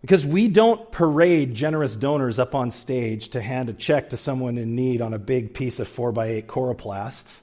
Because 0.00 0.26
we 0.26 0.48
don't 0.48 0.90
parade 0.90 1.54
generous 1.54 1.94
donors 1.94 2.40
up 2.40 2.56
on 2.56 2.72
stage 2.72 3.28
to 3.30 3.40
hand 3.40 3.68
a 3.68 3.72
check 3.72 4.10
to 4.10 4.16
someone 4.16 4.58
in 4.58 4.74
need 4.74 5.00
on 5.00 5.14
a 5.14 5.18
big 5.18 5.54
piece 5.54 5.78
of 5.78 5.88
4x8 5.88 6.46
coroplast. 6.46 7.42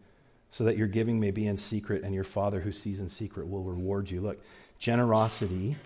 so 0.51 0.65
that 0.65 0.77
your 0.77 0.87
giving 0.87 1.19
may 1.19 1.31
be 1.31 1.47
in 1.47 1.57
secret, 1.57 2.03
and 2.03 2.13
your 2.13 2.25
Father 2.25 2.59
who 2.59 2.71
sees 2.71 2.99
in 2.99 3.09
secret 3.09 3.49
will 3.49 3.63
reward 3.63 4.11
you. 4.11 4.21
Look, 4.21 4.39
generosity, 4.77 5.77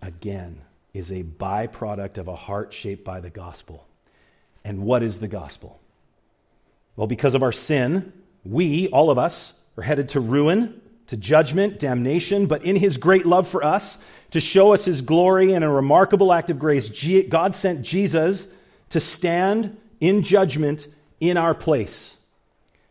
again, 0.00 0.60
is 0.94 1.12
a 1.12 1.22
byproduct 1.22 2.18
of 2.18 2.28
a 2.28 2.34
heart 2.34 2.72
shaped 2.72 3.04
by 3.04 3.20
the 3.20 3.30
gospel. 3.30 3.86
And 4.64 4.82
what 4.82 5.02
is 5.02 5.20
the 5.20 5.28
gospel? 5.28 5.78
Well, 6.96 7.06
because 7.06 7.34
of 7.34 7.42
our 7.42 7.52
sin, 7.52 8.12
we, 8.44 8.88
all 8.88 9.10
of 9.10 9.18
us, 9.18 9.54
are 9.76 9.82
headed 9.82 10.10
to 10.10 10.20
ruin, 10.20 10.80
to 11.08 11.16
judgment, 11.16 11.78
damnation, 11.78 12.46
but 12.46 12.64
in 12.64 12.76
his 12.76 12.96
great 12.96 13.26
love 13.26 13.48
for 13.48 13.64
us, 13.64 14.02
to 14.30 14.40
show 14.40 14.72
us 14.72 14.84
his 14.84 15.02
glory 15.02 15.52
and 15.52 15.64
a 15.64 15.68
remarkable 15.68 16.32
act 16.32 16.50
of 16.50 16.58
grace, 16.58 16.88
God 17.28 17.54
sent 17.54 17.82
Jesus 17.82 18.46
to 18.90 19.00
stand 19.00 19.76
in 20.00 20.22
judgment 20.22 20.86
in 21.20 21.36
our 21.36 21.54
place. 21.54 22.16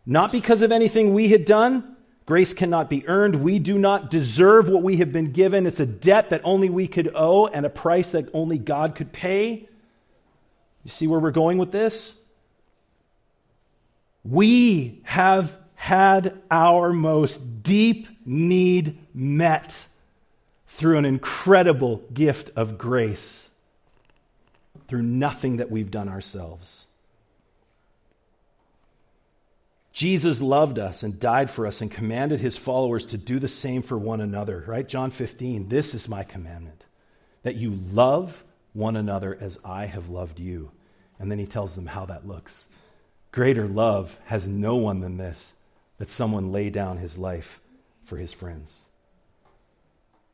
Not 0.04 0.32
because 0.32 0.62
of 0.62 0.72
anything 0.72 1.14
we 1.14 1.28
had 1.28 1.44
done. 1.44 1.96
Grace 2.26 2.54
cannot 2.54 2.88
be 2.88 3.06
earned. 3.08 3.36
We 3.36 3.58
do 3.58 3.78
not 3.78 4.10
deserve 4.10 4.68
what 4.68 4.82
we 4.82 4.98
have 4.98 5.12
been 5.12 5.32
given. 5.32 5.66
It's 5.66 5.80
a 5.80 5.86
debt 5.86 6.30
that 6.30 6.40
only 6.44 6.70
we 6.70 6.86
could 6.86 7.10
owe 7.14 7.46
and 7.46 7.66
a 7.66 7.70
price 7.70 8.12
that 8.12 8.28
only 8.32 8.58
God 8.58 8.94
could 8.94 9.12
pay. 9.12 9.68
You 10.84 10.90
see 10.90 11.06
where 11.06 11.20
we're 11.20 11.30
going 11.30 11.58
with 11.58 11.72
this? 11.72 12.18
We 14.24 15.00
have 15.04 15.58
had 15.74 16.40
our 16.50 16.92
most 16.92 17.62
deep 17.62 18.08
need 18.24 18.98
met 19.12 19.86
through 20.68 20.98
an 20.98 21.04
incredible 21.04 22.02
gift 22.14 22.50
of 22.56 22.78
grace, 22.78 23.50
through 24.86 25.02
nothing 25.02 25.56
that 25.56 25.70
we've 25.70 25.90
done 25.90 26.08
ourselves. 26.08 26.86
Jesus 29.92 30.40
loved 30.40 30.78
us 30.78 31.02
and 31.02 31.20
died 31.20 31.50
for 31.50 31.66
us 31.66 31.82
and 31.82 31.90
commanded 31.90 32.40
his 32.40 32.56
followers 32.56 33.06
to 33.06 33.18
do 33.18 33.38
the 33.38 33.48
same 33.48 33.82
for 33.82 33.98
one 33.98 34.20
another, 34.20 34.64
right? 34.66 34.88
John 34.88 35.10
15, 35.10 35.68
this 35.68 35.94
is 35.94 36.08
my 36.08 36.24
commandment 36.24 36.84
that 37.42 37.56
you 37.56 37.78
love 37.92 38.44
one 38.72 38.96
another 38.96 39.36
as 39.38 39.58
I 39.64 39.86
have 39.86 40.08
loved 40.08 40.38
you. 40.38 40.70
And 41.18 41.30
then 41.30 41.38
he 41.38 41.46
tells 41.46 41.74
them 41.74 41.86
how 41.86 42.06
that 42.06 42.26
looks. 42.26 42.68
Greater 43.32 43.68
love 43.68 44.18
has 44.26 44.48
no 44.48 44.76
one 44.76 45.00
than 45.00 45.18
this 45.18 45.54
that 45.98 46.10
someone 46.10 46.52
lay 46.52 46.70
down 46.70 46.96
his 46.96 47.18
life 47.18 47.60
for 48.04 48.16
his 48.16 48.32
friends. 48.32 48.82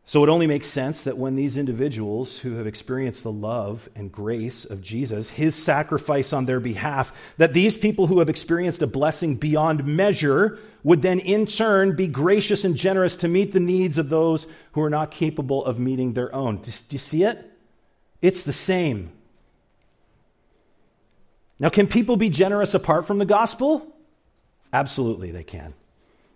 So 0.08 0.24
it 0.24 0.30
only 0.30 0.46
makes 0.46 0.66
sense 0.66 1.02
that 1.02 1.18
when 1.18 1.36
these 1.36 1.58
individuals 1.58 2.38
who 2.38 2.54
have 2.54 2.66
experienced 2.66 3.24
the 3.24 3.30
love 3.30 3.90
and 3.94 4.10
grace 4.10 4.64
of 4.64 4.80
Jesus, 4.80 5.28
his 5.28 5.54
sacrifice 5.54 6.32
on 6.32 6.46
their 6.46 6.60
behalf, 6.60 7.12
that 7.36 7.52
these 7.52 7.76
people 7.76 8.06
who 8.06 8.20
have 8.20 8.30
experienced 8.30 8.80
a 8.80 8.86
blessing 8.86 9.36
beyond 9.36 9.84
measure 9.84 10.58
would 10.82 11.02
then 11.02 11.18
in 11.18 11.44
turn 11.44 11.94
be 11.94 12.06
gracious 12.06 12.64
and 12.64 12.74
generous 12.74 13.16
to 13.16 13.28
meet 13.28 13.52
the 13.52 13.60
needs 13.60 13.98
of 13.98 14.08
those 14.08 14.46
who 14.72 14.80
are 14.80 14.88
not 14.88 15.10
capable 15.10 15.62
of 15.62 15.78
meeting 15.78 16.14
their 16.14 16.34
own. 16.34 16.56
Do, 16.62 16.72
you 16.88 16.98
see 16.98 17.24
it? 17.24 17.44
It's 18.22 18.44
the 18.44 18.52
same. 18.54 19.12
Now, 21.58 21.68
can 21.68 21.86
people 21.86 22.16
be 22.16 22.30
generous 22.30 22.72
apart 22.72 23.06
from 23.06 23.18
the 23.18 23.26
gospel? 23.26 23.86
Absolutely, 24.72 25.32
they 25.32 25.44
can. 25.44 25.74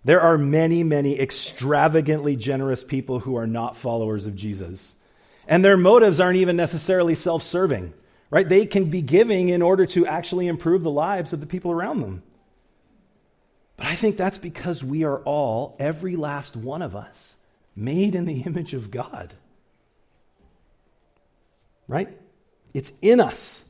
There 0.04 0.20
are 0.20 0.36
many, 0.36 0.82
many 0.82 1.18
extravagantly 1.18 2.36
generous 2.36 2.82
people 2.82 3.20
who 3.20 3.36
are 3.36 3.46
not 3.46 3.76
followers 3.76 4.26
of 4.26 4.34
Jesus. 4.34 4.96
And 5.46 5.64
their 5.64 5.76
motives 5.76 6.18
aren't 6.18 6.38
even 6.38 6.56
necessarily 6.56 7.14
self 7.14 7.42
serving, 7.42 7.94
right? 8.30 8.48
They 8.48 8.66
can 8.66 8.86
be 8.86 9.02
giving 9.02 9.48
in 9.48 9.62
order 9.62 9.86
to 9.86 10.06
actually 10.06 10.48
improve 10.48 10.82
the 10.82 10.90
lives 10.90 11.32
of 11.32 11.40
the 11.40 11.46
people 11.46 11.70
around 11.70 12.00
them. 12.00 12.22
But 13.76 13.86
I 13.86 13.94
think 13.94 14.16
that's 14.16 14.38
because 14.38 14.82
we 14.82 15.04
are 15.04 15.18
all, 15.18 15.76
every 15.78 16.16
last 16.16 16.56
one 16.56 16.82
of 16.82 16.96
us, 16.96 17.36
made 17.76 18.14
in 18.14 18.26
the 18.26 18.40
image 18.46 18.74
of 18.74 18.90
God. 18.90 19.32
Right? 21.88 22.16
It's 22.74 22.92
in 23.02 23.20
us. 23.20 23.68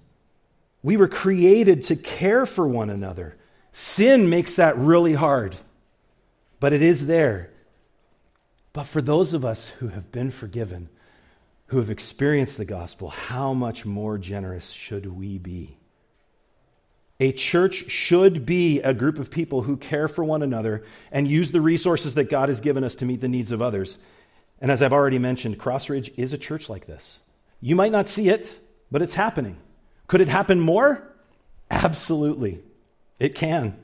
We 0.82 0.96
were 0.96 1.08
created 1.08 1.82
to 1.82 1.96
care 1.96 2.46
for 2.46 2.66
one 2.66 2.90
another. 2.90 3.36
Sin 3.72 4.28
makes 4.28 4.56
that 4.56 4.76
really 4.78 5.14
hard 5.14 5.56
but 6.62 6.72
it 6.72 6.80
is 6.80 7.06
there. 7.06 7.50
But 8.72 8.84
for 8.84 9.02
those 9.02 9.34
of 9.34 9.44
us 9.44 9.66
who 9.66 9.88
have 9.88 10.12
been 10.12 10.30
forgiven, 10.30 10.88
who 11.66 11.78
have 11.78 11.90
experienced 11.90 12.56
the 12.56 12.64
gospel, 12.64 13.08
how 13.08 13.52
much 13.52 13.84
more 13.84 14.16
generous 14.16 14.70
should 14.70 15.06
we 15.06 15.38
be? 15.38 15.76
A 17.18 17.32
church 17.32 17.90
should 17.90 18.46
be 18.46 18.80
a 18.80 18.94
group 18.94 19.18
of 19.18 19.28
people 19.28 19.62
who 19.62 19.76
care 19.76 20.06
for 20.06 20.22
one 20.22 20.40
another 20.40 20.84
and 21.10 21.26
use 21.26 21.50
the 21.50 21.60
resources 21.60 22.14
that 22.14 22.30
God 22.30 22.48
has 22.48 22.60
given 22.60 22.84
us 22.84 22.94
to 22.94 23.06
meet 23.06 23.20
the 23.20 23.26
needs 23.26 23.50
of 23.50 23.60
others. 23.60 23.98
And 24.60 24.70
as 24.70 24.82
I've 24.82 24.92
already 24.92 25.18
mentioned, 25.18 25.58
Crossridge 25.58 26.12
is 26.16 26.32
a 26.32 26.38
church 26.38 26.68
like 26.68 26.86
this. 26.86 27.18
You 27.60 27.74
might 27.74 27.90
not 27.90 28.06
see 28.06 28.28
it, 28.28 28.60
but 28.88 29.02
it's 29.02 29.14
happening. 29.14 29.56
Could 30.06 30.20
it 30.20 30.28
happen 30.28 30.60
more? 30.60 31.02
Absolutely. 31.72 32.60
It 33.18 33.34
can. 33.34 33.82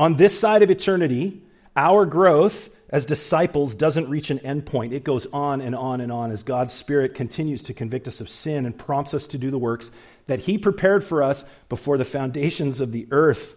On 0.00 0.16
this 0.16 0.36
side 0.36 0.64
of 0.64 0.70
eternity, 0.72 1.42
our 1.76 2.06
growth 2.06 2.70
as 2.88 3.06
disciples 3.06 3.74
doesn't 3.74 4.08
reach 4.08 4.30
an 4.30 4.38
endpoint. 4.40 4.92
It 4.92 5.04
goes 5.04 5.26
on 5.32 5.60
and 5.60 5.74
on 5.74 6.00
and 6.00 6.12
on 6.12 6.30
as 6.30 6.42
God's 6.42 6.72
Spirit 6.72 7.14
continues 7.14 7.64
to 7.64 7.74
convict 7.74 8.06
us 8.06 8.20
of 8.20 8.28
sin 8.28 8.66
and 8.66 8.78
prompts 8.78 9.14
us 9.14 9.26
to 9.28 9.38
do 9.38 9.50
the 9.50 9.58
works 9.58 9.90
that 10.26 10.40
He 10.40 10.58
prepared 10.58 11.02
for 11.02 11.22
us 11.22 11.44
before 11.68 11.98
the 11.98 12.04
foundations 12.04 12.80
of 12.80 12.92
the 12.92 13.08
earth. 13.10 13.56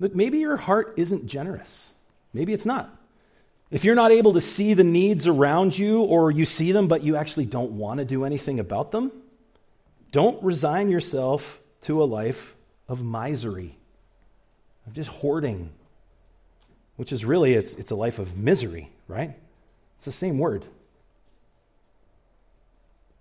Look, 0.00 0.14
maybe 0.14 0.38
your 0.38 0.56
heart 0.56 0.94
isn't 0.96 1.26
generous. 1.26 1.92
Maybe 2.32 2.52
it's 2.52 2.66
not. 2.66 2.94
If 3.70 3.84
you're 3.84 3.94
not 3.94 4.12
able 4.12 4.32
to 4.32 4.40
see 4.40 4.72
the 4.72 4.84
needs 4.84 5.26
around 5.26 5.78
you, 5.78 6.00
or 6.00 6.30
you 6.30 6.46
see 6.46 6.72
them 6.72 6.88
but 6.88 7.02
you 7.02 7.16
actually 7.16 7.46
don't 7.46 7.72
want 7.72 7.98
to 7.98 8.04
do 8.04 8.24
anything 8.24 8.60
about 8.60 8.92
them, 8.92 9.12
don't 10.12 10.42
resign 10.42 10.88
yourself 10.88 11.60
to 11.82 12.02
a 12.02 12.06
life 12.06 12.54
of 12.88 13.04
misery, 13.04 13.76
of 14.86 14.94
just 14.94 15.10
hoarding 15.10 15.70
which 16.98 17.12
is 17.12 17.24
really 17.24 17.54
it's, 17.54 17.74
it's 17.74 17.92
a 17.92 17.96
life 17.96 18.18
of 18.18 18.36
misery, 18.36 18.90
right? 19.06 19.32
It's 19.96 20.04
the 20.04 20.12
same 20.12 20.36
word. 20.36 20.64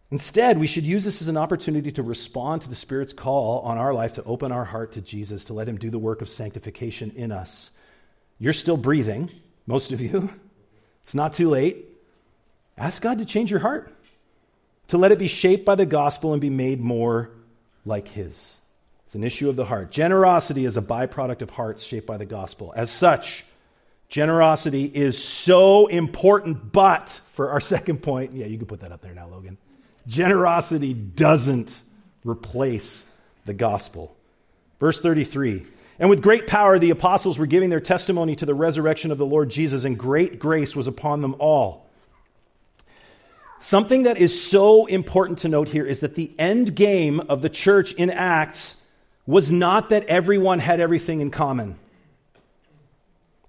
Instead, 0.09 0.57
we 0.57 0.65
should 0.65 0.83
use 0.83 1.03
this 1.03 1.21
as 1.21 1.27
an 1.27 1.37
opportunity 1.37 1.91
to 1.91 2.01
respond 2.01 2.63
to 2.63 2.69
the 2.69 2.75
Spirit's 2.75 3.13
call 3.13 3.59
on 3.59 3.77
our 3.77 3.93
life 3.93 4.13
to 4.13 4.23
open 4.23 4.51
our 4.51 4.65
heart 4.65 4.93
to 4.93 5.01
Jesus, 5.01 5.43
to 5.43 5.53
let 5.53 5.69
Him 5.69 5.77
do 5.77 5.91
the 5.91 5.99
work 5.99 6.23
of 6.23 6.29
sanctification 6.29 7.11
in 7.15 7.31
us. 7.31 7.69
You're 8.39 8.53
still 8.53 8.77
breathing, 8.77 9.29
most 9.65 9.93
of 9.93 10.01
you. 10.01 10.33
It's 11.03 11.15
not 11.15 11.31
too 11.31 11.49
late. 11.49 11.85
Ask 12.77 13.01
God 13.01 13.19
to 13.19 13.25
change 13.25 13.49
your 13.49 13.61
heart, 13.61 13.89
to 14.89 14.97
let 14.97 15.13
it 15.13 15.19
be 15.19 15.29
shaped 15.29 15.63
by 15.63 15.75
the 15.75 15.85
gospel 15.85 16.33
and 16.33 16.41
be 16.41 16.49
made 16.49 16.81
more 16.81 17.29
like 17.85 18.09
His. 18.09 18.57
It's 19.05 19.15
an 19.15 19.23
issue 19.23 19.47
of 19.47 19.55
the 19.55 19.63
heart. 19.63 19.89
Generosity 19.89 20.65
is 20.65 20.75
a 20.75 20.81
byproduct 20.81 21.41
of 21.41 21.51
hearts 21.51 21.81
shaped 21.81 22.05
by 22.05 22.17
the 22.17 22.25
gospel. 22.25 22.73
As 22.75 22.91
such, 22.91 23.45
Generosity 24.09 24.85
is 24.85 25.21
so 25.21 25.87
important, 25.87 26.71
but 26.71 27.09
for 27.33 27.51
our 27.51 27.59
second 27.61 28.01
point, 28.01 28.33
yeah, 28.33 28.45
you 28.45 28.57
can 28.57 28.67
put 28.67 28.81
that 28.81 28.91
up 28.91 29.01
there 29.01 29.13
now, 29.13 29.27
Logan. 29.27 29.57
Generosity 30.07 30.93
doesn't 30.93 31.81
replace 32.23 33.05
the 33.45 33.53
gospel. 33.53 34.15
Verse 34.79 34.99
33 34.99 35.65
And 35.99 36.09
with 36.09 36.21
great 36.21 36.47
power, 36.47 36.79
the 36.79 36.91
apostles 36.91 37.37
were 37.37 37.45
giving 37.45 37.69
their 37.69 37.79
testimony 37.79 38.35
to 38.37 38.45
the 38.45 38.53
resurrection 38.53 39.11
of 39.11 39.17
the 39.17 39.25
Lord 39.25 39.49
Jesus, 39.49 39.83
and 39.83 39.97
great 39.97 40.39
grace 40.39 40.75
was 40.75 40.87
upon 40.87 41.21
them 41.21 41.35
all. 41.39 41.87
Something 43.59 44.03
that 44.03 44.17
is 44.17 44.49
so 44.49 44.85
important 44.85 45.39
to 45.39 45.49
note 45.49 45.67
here 45.67 45.85
is 45.85 46.01
that 46.01 46.15
the 46.15 46.31
end 46.37 46.75
game 46.75 47.19
of 47.21 47.41
the 47.41 47.49
church 47.49 47.93
in 47.93 48.11
Acts 48.11 48.79
was 49.25 49.51
not 49.51 49.89
that 49.89 50.05
everyone 50.05 50.59
had 50.59 50.79
everything 50.79 51.21
in 51.21 51.31
common. 51.31 51.77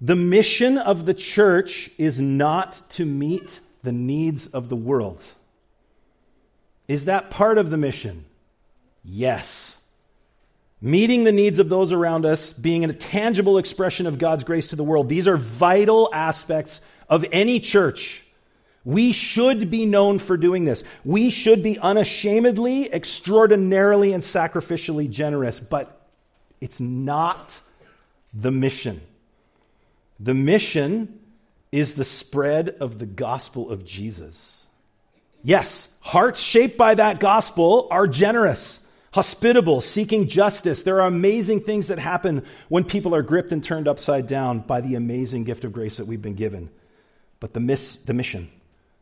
The 0.00 0.16
mission 0.16 0.78
of 0.78 1.06
the 1.06 1.14
church 1.14 1.90
is 1.98 2.20
not 2.20 2.82
to 2.90 3.04
meet 3.04 3.60
the 3.82 3.92
needs 3.92 4.46
of 4.46 4.68
the 4.68 4.76
world. 4.76 5.22
Is 6.86 7.06
that 7.06 7.30
part 7.30 7.58
of 7.58 7.70
the 7.70 7.76
mission? 7.76 8.24
Yes. 9.04 9.82
Meeting 10.80 11.24
the 11.24 11.32
needs 11.32 11.58
of 11.58 11.68
those 11.68 11.92
around 11.92 12.24
us, 12.24 12.52
being 12.52 12.84
a 12.84 12.92
tangible 12.92 13.58
expression 13.58 14.06
of 14.06 14.18
God's 14.18 14.44
grace 14.44 14.68
to 14.68 14.76
the 14.76 14.84
world, 14.84 15.08
these 15.08 15.26
are 15.26 15.36
vital 15.36 16.08
aspects 16.12 16.80
of 17.08 17.24
any 17.32 17.58
church. 17.58 18.24
We 18.84 19.12
should 19.12 19.70
be 19.70 19.84
known 19.84 20.18
for 20.20 20.36
doing 20.36 20.64
this. 20.64 20.84
We 21.04 21.30
should 21.30 21.62
be 21.62 21.78
unashamedly, 21.78 22.92
extraordinarily, 22.92 24.12
and 24.12 24.22
sacrificially 24.22 25.10
generous, 25.10 25.58
but 25.58 26.00
it's 26.60 26.80
not 26.80 27.60
the 28.32 28.52
mission. 28.52 29.00
The 30.20 30.34
mission 30.34 31.20
is 31.70 31.94
the 31.94 32.04
spread 32.04 32.70
of 32.80 32.98
the 32.98 33.06
gospel 33.06 33.70
of 33.70 33.84
Jesus. 33.84 34.66
Yes, 35.42 35.96
hearts 36.00 36.40
shaped 36.40 36.76
by 36.76 36.94
that 36.94 37.20
gospel 37.20 37.86
are 37.90 38.06
generous, 38.06 38.84
hospitable, 39.12 39.80
seeking 39.80 40.28
justice. 40.28 40.82
There 40.82 41.00
are 41.00 41.06
amazing 41.06 41.60
things 41.60 41.88
that 41.88 41.98
happen 41.98 42.44
when 42.68 42.84
people 42.84 43.14
are 43.14 43.22
gripped 43.22 43.52
and 43.52 43.62
turned 43.62 43.86
upside 43.86 44.26
down 44.26 44.60
by 44.60 44.80
the 44.80 44.96
amazing 44.96 45.44
gift 45.44 45.64
of 45.64 45.72
grace 45.72 45.98
that 45.98 46.06
we've 46.06 46.22
been 46.22 46.34
given. 46.34 46.70
But 47.38 47.52
the, 47.52 47.60
miss, 47.60 47.96
the 47.96 48.14
mission, 48.14 48.50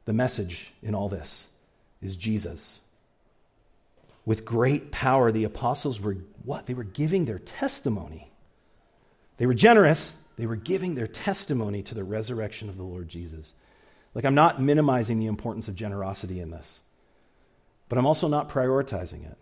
the 0.04 0.12
message 0.12 0.72
in 0.82 0.94
all 0.94 1.08
this 1.08 1.48
is 2.02 2.16
Jesus. 2.16 2.80
With 4.26 4.44
great 4.44 4.90
power, 4.90 5.32
the 5.32 5.44
apostles 5.44 6.00
were 6.00 6.16
what? 6.44 6.66
They 6.66 6.74
were 6.74 6.84
giving 6.84 7.24
their 7.24 7.38
testimony. 7.38 8.30
They 9.38 9.46
were 9.46 9.54
generous, 9.54 10.22
they 10.36 10.46
were 10.46 10.56
giving 10.56 10.94
their 10.94 11.06
testimony 11.06 11.82
to 11.82 11.94
the 11.94 12.04
resurrection 12.04 12.68
of 12.68 12.76
the 12.76 12.82
Lord 12.82 13.08
Jesus. 13.08 13.54
Like, 14.14 14.24
I'm 14.24 14.34
not 14.34 14.60
minimizing 14.60 15.18
the 15.18 15.26
importance 15.26 15.68
of 15.68 15.74
generosity 15.74 16.40
in 16.40 16.50
this, 16.50 16.80
but 17.88 17.98
I'm 17.98 18.06
also 18.06 18.28
not 18.28 18.48
prioritizing 18.48 19.30
it. 19.30 19.36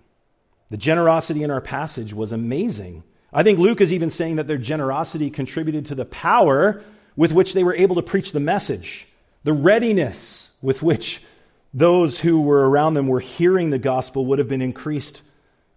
The 0.71 0.77
generosity 0.77 1.43
in 1.43 1.51
our 1.51 1.61
passage 1.61 2.13
was 2.13 2.33
amazing. 2.33 3.05
I 3.33 3.43
think 3.43 3.59
Luke 3.59 3.81
is 3.81 3.93
even 3.93 4.11
saying 4.11 4.37
that 4.37 4.49
their 4.49 4.59
generosity 4.59 5.31
contributed 5.31 5.87
to 5.87 5.95
the 5.95 6.05
power 6.05 6.83
with 7.17 7.33
which 7.33 7.53
they 7.53 7.63
were 7.63 7.75
able 7.75 7.97
to 7.97 8.03
preach 8.03 8.33
the 8.33 8.41
message, 8.41 9.07
the 9.45 9.53
readiness 9.53 10.51
with 10.63 10.83
which 10.83 11.23
those 11.73 12.21
who 12.21 12.41
were 12.41 12.69
around 12.69 12.95
them 12.95 13.09
were 13.09 13.21
hearing 13.21 13.71
the 13.71 13.79
gospel 13.79 14.27
would 14.27 14.39
have 14.39 14.49
been 14.49 14.63
increased 14.63 15.23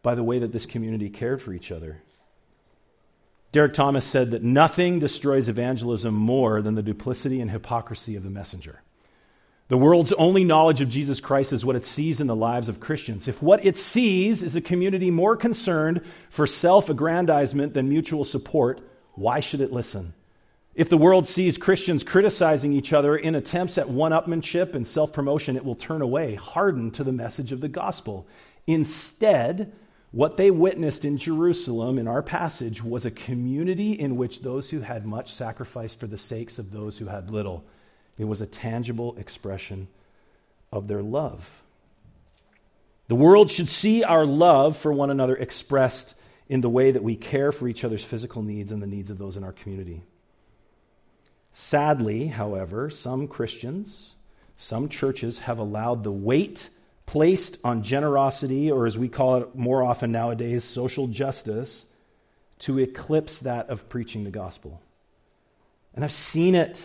by 0.02 0.16
the 0.16 0.24
way 0.24 0.40
that 0.40 0.52
this 0.52 0.66
community 0.66 1.10
cared 1.10 1.42
for 1.42 1.54
each 1.54 1.72
other. 1.72 2.02
Derek 3.58 3.74
Thomas 3.74 4.06
said 4.06 4.30
that 4.30 4.44
nothing 4.44 5.00
destroys 5.00 5.50
evangelism 5.50 6.14
more 6.14 6.62
than 6.62 6.76
the 6.76 6.84
duplicity 6.84 7.42
and 7.42 7.50
hypocrisy 7.50 8.16
of 8.16 8.22
the 8.22 8.30
messenger. 8.30 8.84
The 9.70 9.80
world's 9.80 10.14
only 10.14 10.44
knowledge 10.44 10.80
of 10.80 10.90
Jesus 10.90 11.20
Christ 11.20 11.52
is 11.54 11.66
what 11.66 11.76
it 11.76 11.84
sees 11.84 12.22
in 12.22 12.28
the 12.28 12.36
lives 12.36 12.70
of 12.70 12.80
Christians. 12.80 13.28
If 13.28 13.42
what 13.42 13.66
it 13.66 13.80
sees 13.80 14.44
is 14.44 14.56
a 14.56 14.62
community 14.62 15.10
more 15.10 15.36
concerned 15.36 16.02
for 16.30 16.46
self 16.46 16.92
aggrandizement 16.92 17.74
than 17.74 17.90
mutual 17.90 18.26
support, 18.26 18.80
why 19.16 19.40
should 19.40 19.62
it 19.62 19.74
listen? 19.74 20.14
If 20.76 20.90
the 20.90 20.96
world 20.96 21.26
sees 21.26 21.58
Christians 21.58 22.04
criticizing 22.04 22.74
each 22.74 22.94
other 22.94 23.18
in 23.18 23.34
attempts 23.34 23.80
at 23.80 23.90
one 23.90 24.12
upmanship 24.12 24.76
and 24.76 24.88
self 24.88 25.12
promotion, 25.14 25.58
it 25.58 25.66
will 25.66 25.74
turn 25.74 26.04
away, 26.04 26.36
hardened 26.36 26.94
to 26.94 27.04
the 27.04 27.12
message 27.12 27.52
of 27.52 27.62
the 27.62 27.68
gospel. 27.68 28.28
Instead, 28.68 29.74
what 30.12 30.38
they 30.38 30.52
witnessed 30.52 31.04
in 31.06 31.18
Jerusalem 31.18 32.00
in 32.00 32.08
our 32.08 32.22
passage 32.22 32.84
was 32.84 33.06
a 33.06 33.12
community 33.12 33.92
in 33.92 34.16
which 34.16 34.42
those 34.42 34.70
who 34.70 34.80
had 34.82 35.06
much 35.06 35.34
sacrificed 35.34 36.00
for 36.00 36.08
the 36.08 36.18
sakes 36.18 36.60
of 36.60 36.72
those 36.72 36.98
who 36.98 37.08
had 37.08 37.30
little. 37.30 37.66
It 38.18 38.26
was 38.26 38.42
a 38.42 38.48
tangible 38.48 39.16
expression 39.18 39.88
of 40.72 40.88
their 40.88 41.02
love. 41.02 41.62
The 43.08 43.16
world 43.16 43.50
should 43.50 43.70
see 43.70 44.04
our 44.04 44.26
love 44.26 44.76
for 44.78 44.92
one 44.92 45.10
another 45.10 45.36
expressed 45.36 46.16
in 46.50 46.62
the 46.62 46.70
way 46.70 46.92
that 46.92 47.04
we 47.04 47.16
care 47.16 47.52
for 47.52 47.68
each 47.68 47.84
other's 47.84 48.04
physical 48.04 48.42
needs 48.42 48.72
and 48.72 48.82
the 48.82 48.88
needs 48.88 49.10
of 49.10 49.18
those 49.18 49.38
in 49.38 49.44
our 49.44 49.52
community. 49.52 50.04
Sadly, 51.54 52.28
however, 52.28 52.90
some 52.90 53.28
Christians, 53.28 54.16
some 54.58 54.90
churches 54.90 55.40
have 55.40 55.58
allowed 55.58 56.04
the 56.04 56.12
weight 56.12 56.70
placed 57.08 57.58
on 57.64 57.82
generosity, 57.82 58.70
or 58.70 58.86
as 58.86 58.98
we 58.98 59.08
call 59.08 59.38
it 59.38 59.56
more 59.56 59.82
often 59.82 60.12
nowadays, 60.12 60.64
social 60.64 61.08
justice, 61.08 61.88
to 62.60 62.78
eclipse 62.78 63.40
that 63.40 63.70
of 63.70 63.90
preaching 63.90 64.24
the 64.24 64.30
gospel. 64.30 64.82
And 65.96 66.04
I've 66.04 66.12
seen 66.12 66.54
it. 66.54 66.84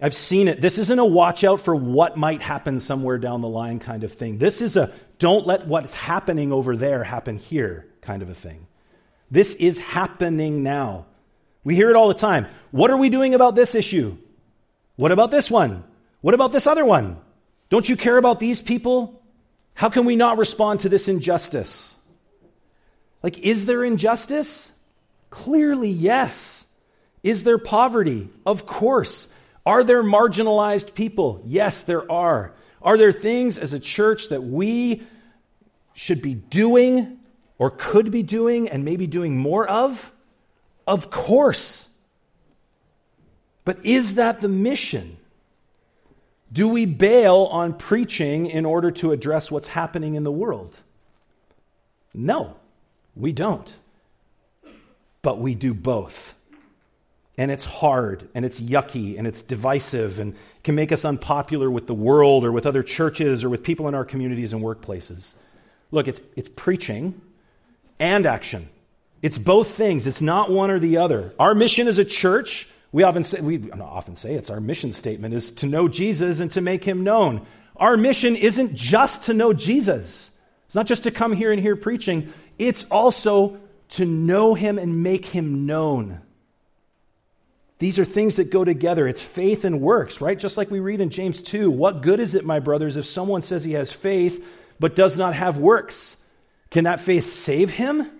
I've 0.00 0.14
seen 0.14 0.48
it. 0.48 0.60
This 0.62 0.78
isn't 0.78 0.98
a 0.98 1.04
watch 1.04 1.44
out 1.44 1.60
for 1.60 1.74
what 1.74 2.16
might 2.16 2.40
happen 2.40 2.80
somewhere 2.80 3.18
down 3.18 3.40
the 3.42 3.48
line 3.48 3.78
kind 3.78 4.04
of 4.04 4.12
thing. 4.12 4.38
This 4.38 4.62
is 4.62 4.76
a 4.76 4.92
don't 5.18 5.46
let 5.46 5.66
what's 5.66 5.94
happening 5.94 6.52
over 6.52 6.76
there 6.76 7.02
happen 7.02 7.38
here 7.38 7.86
kind 8.02 8.22
of 8.22 8.30
a 8.30 8.34
thing. 8.34 8.66
This 9.30 9.54
is 9.54 9.78
happening 9.78 10.62
now. 10.62 11.06
We 11.64 11.74
hear 11.74 11.90
it 11.90 11.96
all 11.96 12.08
the 12.08 12.14
time. 12.14 12.46
What 12.70 12.90
are 12.90 12.96
we 12.96 13.10
doing 13.10 13.34
about 13.34 13.54
this 13.56 13.74
issue? 13.74 14.18
What 14.94 15.12
about 15.12 15.30
this 15.30 15.50
one? 15.50 15.84
What 16.20 16.34
about 16.34 16.52
this 16.52 16.66
other 16.66 16.84
one? 16.84 17.18
Don't 17.68 17.88
you 17.88 17.96
care 17.96 18.16
about 18.16 18.38
these 18.38 18.60
people? 18.60 19.15
How 19.76 19.90
can 19.90 20.06
we 20.06 20.16
not 20.16 20.38
respond 20.38 20.80
to 20.80 20.88
this 20.88 21.06
injustice? 21.06 21.96
Like, 23.22 23.38
is 23.38 23.66
there 23.66 23.84
injustice? 23.84 24.72
Clearly, 25.28 25.90
yes. 25.90 26.66
Is 27.22 27.42
there 27.42 27.58
poverty? 27.58 28.30
Of 28.46 28.64
course. 28.64 29.28
Are 29.66 29.84
there 29.84 30.02
marginalized 30.02 30.94
people? 30.94 31.42
Yes, 31.44 31.82
there 31.82 32.10
are. 32.10 32.54
Are 32.80 32.96
there 32.96 33.12
things 33.12 33.58
as 33.58 33.74
a 33.74 33.80
church 33.80 34.30
that 34.30 34.42
we 34.42 35.02
should 35.92 36.22
be 36.22 36.34
doing 36.34 37.18
or 37.58 37.70
could 37.70 38.10
be 38.10 38.22
doing 38.22 38.70
and 38.70 38.82
maybe 38.82 39.06
doing 39.06 39.36
more 39.36 39.68
of? 39.68 40.10
Of 40.86 41.10
course. 41.10 41.86
But 43.66 43.84
is 43.84 44.14
that 44.14 44.40
the 44.40 44.48
mission? 44.48 45.18
Do 46.52 46.68
we 46.68 46.86
bail 46.86 47.48
on 47.50 47.74
preaching 47.74 48.46
in 48.46 48.64
order 48.64 48.90
to 48.92 49.12
address 49.12 49.50
what's 49.50 49.68
happening 49.68 50.14
in 50.14 50.24
the 50.24 50.32
world? 50.32 50.76
No, 52.14 52.56
we 53.14 53.32
don't. 53.32 53.72
But 55.22 55.38
we 55.38 55.54
do 55.54 55.74
both 55.74 56.36
and 57.38 57.50
it's 57.50 57.64
hard 57.64 58.28
and 58.34 58.44
it's 58.44 58.60
yucky 58.60 59.18
and 59.18 59.26
it's 59.26 59.42
divisive 59.42 60.18
and 60.18 60.34
can 60.64 60.74
make 60.74 60.92
us 60.92 61.04
unpopular 61.04 61.70
with 61.70 61.86
the 61.86 61.94
world 61.94 62.44
or 62.44 62.52
with 62.52 62.66
other 62.66 62.82
churches 62.82 63.44
or 63.44 63.48
with 63.48 63.62
people 63.62 63.88
in 63.88 63.94
our 63.94 64.04
communities 64.04 64.52
and 64.52 64.62
workplaces. 64.62 65.34
Look, 65.90 66.08
it's, 66.08 66.20
it's 66.34 66.48
preaching 66.48 67.20
and 67.98 68.26
action. 68.26 68.68
It's 69.22 69.38
both 69.38 69.72
things. 69.72 70.06
It's 70.06 70.22
not 70.22 70.50
one 70.50 70.70
or 70.70 70.78
the 70.78 70.96
other. 70.96 71.34
Our 71.38 71.54
mission 71.54 71.88
as 71.88 71.98
a 71.98 72.04
church, 72.04 72.68
we 72.96 73.02
often 73.02 73.24
say, 73.24 73.42
we 73.42 73.70
often 73.72 74.16
say 74.16 74.32
it's 74.36 74.48
our 74.48 74.58
mission 74.58 74.94
statement 74.94 75.34
is 75.34 75.50
to 75.50 75.66
know 75.66 75.86
Jesus 75.86 76.40
and 76.40 76.50
to 76.52 76.62
make 76.62 76.82
him 76.82 77.04
known. 77.04 77.46
Our 77.76 77.98
mission 77.98 78.36
isn't 78.36 78.74
just 78.74 79.24
to 79.24 79.34
know 79.34 79.52
Jesus. 79.52 80.30
It's 80.64 80.74
not 80.74 80.86
just 80.86 81.04
to 81.04 81.10
come 81.10 81.34
here 81.34 81.52
and 81.52 81.60
hear 81.60 81.76
preaching. 81.76 82.32
It's 82.58 82.90
also 82.90 83.58
to 83.90 84.06
know 84.06 84.54
him 84.54 84.78
and 84.78 85.02
make 85.02 85.26
him 85.26 85.66
known. 85.66 86.22
These 87.80 87.98
are 87.98 88.04
things 88.06 88.36
that 88.36 88.50
go 88.50 88.64
together. 88.64 89.06
It's 89.06 89.20
faith 89.20 89.66
and 89.66 89.82
works, 89.82 90.22
right? 90.22 90.38
Just 90.38 90.56
like 90.56 90.70
we 90.70 90.80
read 90.80 91.02
in 91.02 91.10
James 91.10 91.42
2. 91.42 91.70
What 91.70 92.00
good 92.00 92.18
is 92.18 92.34
it, 92.34 92.46
my 92.46 92.60
brothers, 92.60 92.96
if 92.96 93.04
someone 93.04 93.42
says 93.42 93.62
he 93.62 93.74
has 93.74 93.92
faith 93.92 94.42
but 94.80 94.96
does 94.96 95.18
not 95.18 95.34
have 95.34 95.58
works? 95.58 96.16
Can 96.70 96.84
that 96.84 97.00
faith 97.00 97.34
save 97.34 97.72
him? 97.72 98.10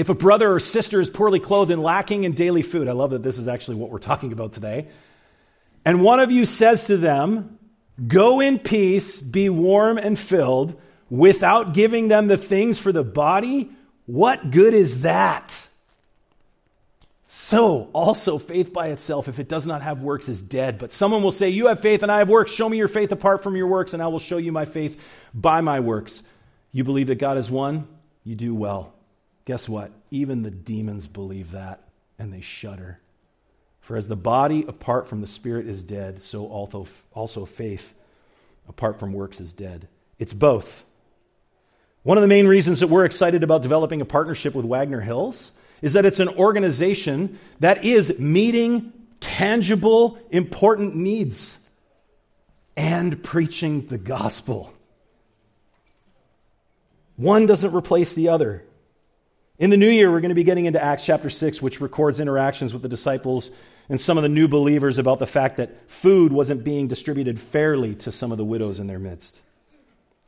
If 0.00 0.08
a 0.08 0.14
brother 0.14 0.50
or 0.50 0.60
sister 0.60 0.98
is 0.98 1.10
poorly 1.10 1.40
clothed 1.40 1.70
and 1.70 1.82
lacking 1.82 2.24
in 2.24 2.32
daily 2.32 2.62
food, 2.62 2.88
I 2.88 2.92
love 2.92 3.10
that 3.10 3.22
this 3.22 3.36
is 3.36 3.46
actually 3.46 3.76
what 3.76 3.90
we're 3.90 3.98
talking 3.98 4.32
about 4.32 4.54
today, 4.54 4.88
and 5.84 6.02
one 6.02 6.20
of 6.20 6.30
you 6.30 6.46
says 6.46 6.86
to 6.86 6.96
them, 6.96 7.58
Go 8.06 8.40
in 8.40 8.58
peace, 8.58 9.20
be 9.20 9.50
warm 9.50 9.98
and 9.98 10.18
filled, 10.18 10.80
without 11.10 11.74
giving 11.74 12.08
them 12.08 12.28
the 12.28 12.38
things 12.38 12.78
for 12.78 12.92
the 12.92 13.04
body, 13.04 13.72
what 14.06 14.50
good 14.50 14.72
is 14.72 15.02
that? 15.02 15.68
So, 17.26 17.90
also, 17.92 18.38
faith 18.38 18.72
by 18.72 18.88
itself, 18.88 19.28
if 19.28 19.38
it 19.38 19.50
does 19.50 19.66
not 19.66 19.82
have 19.82 20.00
works, 20.00 20.30
is 20.30 20.40
dead. 20.40 20.78
But 20.78 20.94
someone 20.94 21.22
will 21.22 21.30
say, 21.30 21.50
You 21.50 21.66
have 21.66 21.80
faith 21.80 22.02
and 22.02 22.10
I 22.10 22.20
have 22.20 22.30
works. 22.30 22.52
Show 22.52 22.70
me 22.70 22.78
your 22.78 22.88
faith 22.88 23.12
apart 23.12 23.42
from 23.42 23.54
your 23.54 23.66
works, 23.66 23.92
and 23.92 24.02
I 24.02 24.06
will 24.06 24.18
show 24.18 24.38
you 24.38 24.50
my 24.50 24.64
faith 24.64 24.98
by 25.34 25.60
my 25.60 25.80
works. 25.80 26.22
You 26.72 26.84
believe 26.84 27.08
that 27.08 27.16
God 27.16 27.36
is 27.36 27.50
one? 27.50 27.86
You 28.24 28.34
do 28.34 28.54
well. 28.54 28.94
Guess 29.44 29.68
what? 29.68 29.92
Even 30.10 30.42
the 30.42 30.50
demons 30.50 31.06
believe 31.06 31.52
that, 31.52 31.80
and 32.18 32.32
they 32.32 32.40
shudder. 32.40 33.00
For 33.80 33.96
as 33.96 34.08
the 34.08 34.16
body 34.16 34.64
apart 34.68 35.08
from 35.08 35.20
the 35.20 35.26
spirit 35.26 35.66
is 35.66 35.82
dead, 35.82 36.20
so 36.20 36.46
also, 36.46 37.44
faith 37.46 37.94
apart 38.68 39.00
from 39.00 39.12
works 39.12 39.40
is 39.40 39.52
dead. 39.52 39.88
It's 40.18 40.34
both. 40.34 40.84
One 42.02 42.16
of 42.16 42.22
the 42.22 42.28
main 42.28 42.46
reasons 42.46 42.80
that 42.80 42.86
we're 42.88 43.04
excited 43.04 43.42
about 43.42 43.62
developing 43.62 44.00
a 44.00 44.04
partnership 44.04 44.54
with 44.54 44.64
Wagner 44.64 45.00
Hills 45.00 45.52
is 45.82 45.94
that 45.94 46.04
it's 46.04 46.20
an 46.20 46.28
organization 46.28 47.38
that 47.60 47.84
is 47.84 48.18
meeting 48.18 48.92
tangible, 49.20 50.18
important 50.30 50.94
needs 50.94 51.58
and 52.76 53.22
preaching 53.22 53.86
the 53.86 53.98
gospel. 53.98 54.72
One 57.16 57.46
doesn't 57.46 57.74
replace 57.74 58.12
the 58.12 58.28
other. 58.28 58.64
In 59.60 59.68
the 59.68 59.76
new 59.76 59.90
year, 59.90 60.10
we're 60.10 60.22
going 60.22 60.30
to 60.30 60.34
be 60.34 60.42
getting 60.42 60.64
into 60.64 60.82
Acts 60.82 61.04
chapter 61.04 61.28
6, 61.28 61.60
which 61.60 61.82
records 61.82 62.18
interactions 62.18 62.72
with 62.72 62.80
the 62.80 62.88
disciples 62.88 63.50
and 63.90 64.00
some 64.00 64.16
of 64.16 64.22
the 64.22 64.28
new 64.30 64.48
believers 64.48 64.96
about 64.96 65.18
the 65.18 65.26
fact 65.26 65.58
that 65.58 65.90
food 65.90 66.32
wasn't 66.32 66.64
being 66.64 66.88
distributed 66.88 67.38
fairly 67.38 67.94
to 67.96 68.10
some 68.10 68.32
of 68.32 68.38
the 68.38 68.44
widows 68.44 68.80
in 68.80 68.86
their 68.86 68.98
midst. 68.98 69.42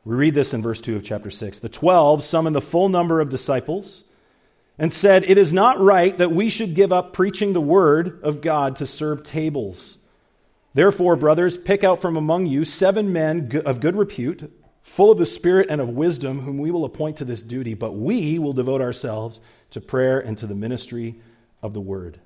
We 0.05 0.15
read 0.15 0.35
this 0.35 0.53
in 0.53 0.61
verse 0.61 0.79
2 0.81 0.97
of 0.97 1.03
chapter 1.03 1.31
6. 1.31 1.57
The 1.57 1.69
twelve 1.69 2.23
summoned 2.23 2.55
the 2.55 2.61
full 2.61 2.89
number 2.89 3.21
of 3.21 3.31
disciples 3.31 4.03
and 4.77 4.93
said, 4.93 5.23
It 5.23 5.39
is 5.39 5.51
not 5.51 5.79
right 5.79 6.15
that 6.19 6.31
we 6.31 6.47
should 6.47 6.75
give 6.75 6.93
up 6.93 7.13
preaching 7.13 7.53
the 7.53 7.61
word 7.61 8.19
of 8.21 8.39
God 8.39 8.75
to 8.75 8.85
serve 8.85 9.23
tables. 9.23 9.97
Therefore, 10.75 11.15
brothers, 11.15 11.57
pick 11.57 11.83
out 11.83 12.01
from 12.03 12.17
among 12.17 12.45
you 12.45 12.65
seven 12.65 13.11
men 13.11 13.63
of 13.65 13.79
good 13.79 13.95
repute 13.95 14.53
full 14.83 15.09
of 15.11 15.17
the 15.17 15.25
Spirit 15.25 15.67
and 15.69 15.81
of 15.81 15.89
wisdom, 15.89 16.41
whom 16.41 16.59
we 16.59 16.69
will 16.69 16.85
appoint 16.85 17.17
to 17.17 17.25
this 17.25 17.41
duty, 17.41 17.73
but 17.73 17.93
we 17.93 18.37
will 18.37 18.53
devote 18.53 18.81
ourselves 18.81 19.39
to 19.71 19.81
prayer 19.81 20.19
and 20.19 20.37
to 20.37 20.45
the 20.45 20.53
ministry 20.53 21.15
of 21.61 21.73
the 21.73 21.81
word. 21.81 22.19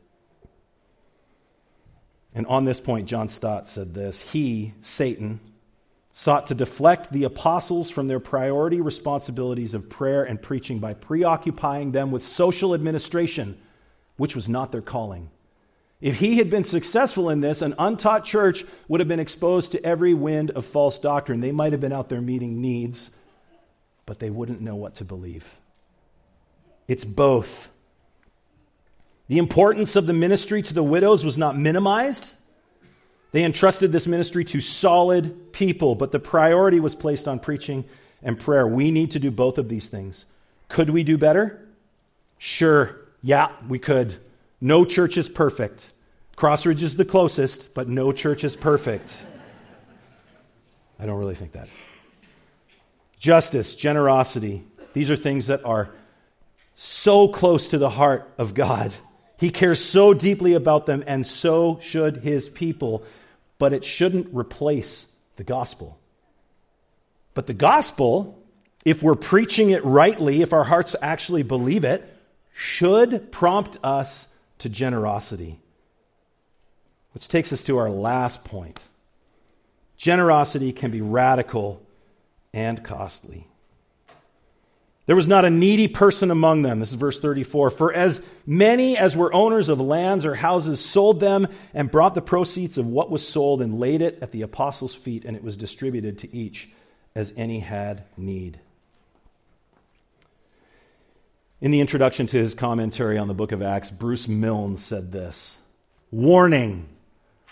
And 2.34 2.46
on 2.48 2.66
this 2.66 2.82
point, 2.82 3.08
John 3.08 3.30
Stott 3.30 3.70
said 3.70 3.94
this 3.94 4.22
He, 4.22 4.74
Satan, 4.82 5.40
sought 6.12 6.48
to 6.48 6.56
deflect 6.56 7.12
the 7.12 7.24
apostles 7.24 7.92
from 7.92 8.08
their 8.08 8.20
priority 8.20 8.82
responsibilities 8.82 9.76
of 9.76 9.88
prayer 9.88 10.24
and 10.24 10.42
preaching 10.42 10.80
by 10.80 10.94
preoccupying 10.94 11.92
them 11.92 12.12
with 12.12 12.26
social 12.26 12.74
administration, 12.74 13.58
which 14.18 14.36
was 14.36 14.50
not 14.50 14.72
their 14.72 14.82
calling. 14.82 15.30
If 16.00 16.18
he 16.18 16.38
had 16.38 16.50
been 16.50 16.64
successful 16.64 17.30
in 17.30 17.42
this, 17.42 17.62
an 17.62 17.74
untaught 17.80 18.24
church 18.24 18.66
would 18.88 19.00
have 19.00 19.08
been 19.08 19.20
exposed 19.20 19.72
to 19.72 19.84
every 19.84 20.14
wind 20.14 20.52
of 20.52 20.66
false 20.66 21.00
doctrine. 21.00 21.40
They 21.40 21.52
might 21.52 21.72
have 21.72 21.82
been 21.82 21.94
out 21.94 22.10
there 22.10 22.22
meeting 22.22 22.62
needs, 22.62 23.10
but 24.06 24.20
they 24.20 24.30
wouldn't 24.30 24.62
know 24.62 24.76
what 24.76 24.96
to 24.96 25.06
believe. 25.06 25.56
It's 26.88 27.04
both. 27.04 27.70
The 29.28 29.40
importance 29.40 29.96
of 29.96 30.06
the 30.06 30.14
ministry 30.14 30.62
to 30.62 30.74
the 30.74 30.84
widows 30.84 31.26
was 31.26 31.38
not 31.38 31.58
minimized. 31.58 32.36
They 33.32 33.44
entrusted 33.44 33.92
this 33.92 34.08
ministry 34.08 34.46
to 34.46 34.62
solid 34.62 35.52
people, 35.52 35.96
but 35.96 36.12
the 36.12 36.20
priority 36.20 36.80
was 36.80 36.96
placed 36.96 37.28
on 37.28 37.40
preaching 37.40 37.86
and 38.22 38.40
prayer. 38.40 38.68
We 38.68 38.92
need 38.92 39.12
to 39.12 39.20
do 39.20 39.32
both 39.32 39.58
of 39.58 39.68
these 39.68 39.90
things. 39.90 40.26
Could 40.70 40.92
we 40.92 41.04
do 41.04 41.18
better? 41.18 41.68
Sure. 42.38 42.96
Yeah, 43.22 43.52
we 43.68 43.80
could. 43.80 44.16
No 44.60 44.86
church 44.86 45.18
is 45.18 45.30
perfect. 45.30 45.92
Crossridge 46.36 46.82
is 46.82 46.96
the 46.96 47.06
closest, 47.06 47.74
but 47.74 47.88
no 47.88 48.12
church 48.12 48.44
is 48.44 48.56
perfect. 48.56 49.26
I 51.00 51.06
don't 51.06 51.20
really 51.20 51.36
think 51.36 51.54
that. 51.54 51.70
Justice, 53.20 53.76
generosity, 53.76 54.64
these 54.94 55.12
are 55.12 55.16
things 55.16 55.48
that 55.48 55.66
are 55.66 55.90
so 56.76 57.28
close 57.28 57.70
to 57.70 57.78
the 57.78 57.90
heart 57.90 58.32
of 58.38 58.54
God. 58.54 58.94
He 59.38 59.50
cares 59.50 59.84
so 59.84 60.14
deeply 60.14 60.54
about 60.54 60.86
them, 60.86 61.04
and 61.06 61.26
so 61.26 61.80
should 61.82 62.18
his 62.18 62.50
people, 62.50 63.04
but 63.60 63.74
it 63.74 63.84
shouldn't 63.84 64.34
replace 64.34 65.08
the 65.36 65.44
gospel. 65.44 66.00
But 67.36 67.46
the 67.46 67.54
gospel, 67.54 68.44
if 68.86 69.04
we're 69.04 69.16
preaching 69.16 69.70
it 69.70 69.86
rightly, 69.86 70.42
if 70.42 70.54
our 70.54 70.64
hearts 70.64 70.96
actually 71.02 71.44
believe 71.44 71.84
it, 71.84 72.04
should 72.54 73.32
prompt 73.32 73.78
us 73.84 74.28
to 74.60 74.70
generosity. 74.70 75.60
Which 77.14 77.28
takes 77.28 77.52
us 77.52 77.64
to 77.66 77.78
our 77.78 77.90
last 77.90 78.44
point. 78.44 78.80
Generosity 79.98 80.72
can 80.72 80.92
be 80.92 81.02
radical 81.02 81.82
and 82.54 82.84
costly. 82.84 83.48
There 85.08 85.16
was 85.16 85.28
not 85.28 85.46
a 85.46 85.50
needy 85.50 85.88
person 85.88 86.32
among 86.32 86.64
them. 86.64 86.80
This 86.80 86.90
is 86.90 86.96
verse 86.96 87.20
34. 87.20 87.72
For 87.72 87.94
as 87.94 88.22
many 88.46 88.98
as 88.98 89.16
were 89.16 89.34
owners 89.34 89.70
of 89.70 89.80
lands 89.80 90.26
or 90.26 90.36
houses 90.36 90.84
sold 90.84 91.22
them 91.22 91.48
and 91.74 91.90
brought 91.90 92.14
the 92.14 92.22
proceeds 92.22 92.78
of 92.78 92.86
what 92.86 93.10
was 93.10 93.28
sold 93.28 93.62
and 93.62 93.80
laid 93.80 94.02
it 94.02 94.20
at 94.22 94.34
the 94.34 94.42
apostles' 94.42 94.94
feet, 94.94 95.24
and 95.24 95.38
it 95.38 95.44
was 95.44 95.56
distributed 95.56 96.18
to 96.20 96.36
each 96.36 96.70
as 97.16 97.34
any 97.38 97.62
had 97.62 98.04
need. 98.18 98.60
In 101.60 101.72
the 101.72 101.80
introduction 101.80 102.28
to 102.28 102.38
his 102.38 102.54
commentary 102.54 103.18
on 103.18 103.28
the 103.28 103.34
book 103.34 103.52
of 103.52 103.64
Acts, 103.64 103.90
Bruce 103.90 104.28
Milne 104.28 104.78
said 104.78 105.12
this 105.12 105.58
Warning 106.12 106.88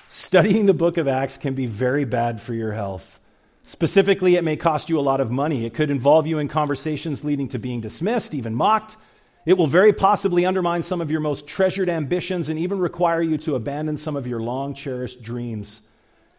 studying 0.07 0.67
the 0.67 0.75
book 0.75 0.97
of 0.97 1.07
Acts 1.07 1.37
can 1.37 1.55
be 1.55 1.65
very 1.65 2.05
bad 2.05 2.39
for 2.39 2.53
your 2.53 2.73
health. 2.73 3.19
Specifically, 3.63 4.35
it 4.35 4.43
may 4.43 4.57
cost 4.57 4.89
you 4.89 4.99
a 4.99 5.01
lot 5.01 5.21
of 5.21 5.31
money. 5.31 5.65
It 5.65 5.73
could 5.73 5.89
involve 5.89 6.27
you 6.27 6.37
in 6.37 6.47
conversations 6.47 7.23
leading 7.23 7.47
to 7.47 7.57
being 7.57 7.81
dismissed, 7.81 8.35
even 8.35 8.53
mocked. 8.53 8.95
It 9.43 9.57
will 9.57 9.65
very 9.65 9.91
possibly 9.91 10.45
undermine 10.45 10.83
some 10.83 11.01
of 11.01 11.09
your 11.09 11.19
most 11.19 11.47
treasured 11.47 11.89
ambitions 11.89 12.47
and 12.47 12.59
even 12.59 12.77
require 12.77 13.23
you 13.23 13.39
to 13.39 13.55
abandon 13.55 13.97
some 13.97 14.15
of 14.15 14.27
your 14.27 14.39
long 14.39 14.75
cherished 14.75 15.23
dreams. 15.23 15.81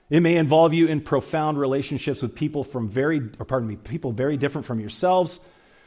It 0.09 0.21
may 0.21 0.37
involve 0.37 0.73
you 0.73 0.87
in 0.87 1.01
profound 1.01 1.59
relationships 1.59 2.23
with 2.23 2.37
people 2.37 2.63
from 2.63 2.89
very, 2.89 3.29
or 3.41 3.45
pardon 3.45 3.69
me, 3.69 3.75
people 3.75 4.13
very 4.13 4.37
different 4.37 4.69
from 4.69 4.79
yourselves 4.79 5.41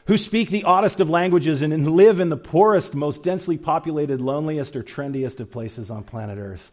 who 0.09 0.17
speak 0.17 0.49
the 0.49 0.63
oddest 0.63 0.99
of 1.01 1.07
languages 1.07 1.61
and 1.61 1.91
live 1.91 2.19
in 2.19 2.29
the 2.29 2.35
poorest, 2.35 2.95
most 2.95 3.21
densely 3.21 3.59
populated, 3.59 4.19
loneliest, 4.19 4.75
or 4.75 4.81
trendiest 4.81 5.39
of 5.39 5.51
places 5.51 5.91
on 5.91 6.03
planet 6.03 6.39
Earth. 6.39 6.71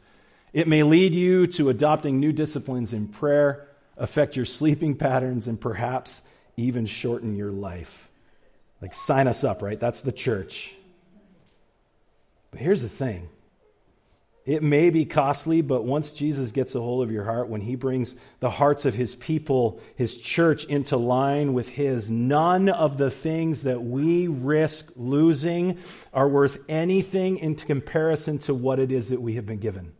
It 0.54 0.66
may 0.66 0.82
lead 0.82 1.12
you 1.12 1.46
to 1.48 1.68
adopting 1.68 2.18
new 2.18 2.32
disciplines 2.32 2.94
in 2.94 3.08
prayer, 3.08 3.68
affect 3.98 4.36
your 4.36 4.46
sleeping 4.46 4.94
patterns, 4.94 5.48
and 5.48 5.60
perhaps 5.60 6.22
even 6.56 6.86
shorten 6.86 7.36
your 7.36 7.52
life. 7.52 8.08
Like, 8.80 8.94
sign 8.94 9.28
us 9.28 9.44
up, 9.44 9.60
right? 9.60 9.78
That's 9.78 10.00
the 10.00 10.12
church. 10.12 10.74
But 12.52 12.60
here's 12.60 12.80
the 12.80 12.88
thing 12.88 13.28
it 14.46 14.62
may 14.62 14.90
be 14.90 15.04
costly, 15.04 15.60
but 15.60 15.84
once 15.84 16.12
Jesus 16.12 16.52
gets 16.52 16.76
a 16.76 16.80
hold 16.80 17.02
of 17.02 17.10
your 17.10 17.24
heart, 17.24 17.48
when 17.48 17.62
he 17.62 17.74
brings 17.74 18.14
the 18.38 18.48
hearts 18.48 18.84
of 18.84 18.94
his 18.94 19.16
people, 19.16 19.80
his 19.96 20.16
church, 20.18 20.64
into 20.66 20.96
line 20.96 21.52
with 21.52 21.68
his, 21.68 22.12
none 22.12 22.68
of 22.68 22.96
the 22.96 23.10
things 23.10 23.64
that 23.64 23.82
we 23.82 24.28
risk 24.28 24.92
losing 24.94 25.78
are 26.14 26.28
worth 26.28 26.60
anything 26.68 27.38
in 27.38 27.56
comparison 27.56 28.38
to 28.38 28.54
what 28.54 28.78
it 28.78 28.92
is 28.92 29.08
that 29.08 29.20
we 29.20 29.34
have 29.34 29.46
been 29.46 29.58
given. 29.58 29.92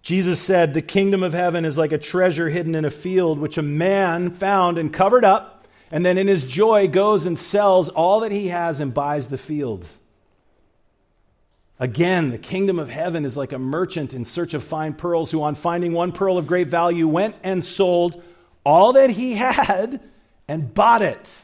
Jesus 0.00 0.38
said, 0.38 0.72
The 0.72 0.82
kingdom 0.82 1.24
of 1.24 1.32
heaven 1.32 1.64
is 1.64 1.76
like 1.76 1.90
a 1.90 1.98
treasure 1.98 2.48
hidden 2.48 2.76
in 2.76 2.84
a 2.84 2.90
field, 2.92 3.40
which 3.40 3.58
a 3.58 3.62
man 3.62 4.30
found 4.30 4.78
and 4.78 4.92
covered 4.92 5.24
up, 5.24 5.66
and 5.90 6.04
then 6.04 6.16
in 6.16 6.28
his 6.28 6.44
joy 6.44 6.86
goes 6.86 7.26
and 7.26 7.36
sells 7.36 7.88
all 7.88 8.20
that 8.20 8.30
he 8.30 8.48
has 8.48 8.78
and 8.78 8.94
buys 8.94 9.26
the 9.26 9.38
field. 9.38 9.84
Again, 11.84 12.30
the 12.30 12.38
kingdom 12.38 12.78
of 12.78 12.88
heaven 12.88 13.26
is 13.26 13.36
like 13.36 13.52
a 13.52 13.58
merchant 13.58 14.14
in 14.14 14.24
search 14.24 14.54
of 14.54 14.64
fine 14.64 14.94
pearls 14.94 15.30
who, 15.30 15.42
on 15.42 15.54
finding 15.54 15.92
one 15.92 16.12
pearl 16.12 16.38
of 16.38 16.46
great 16.46 16.68
value, 16.68 17.06
went 17.06 17.36
and 17.42 17.62
sold 17.62 18.22
all 18.64 18.94
that 18.94 19.10
he 19.10 19.34
had 19.34 20.00
and 20.48 20.72
bought 20.72 21.02
it. 21.02 21.42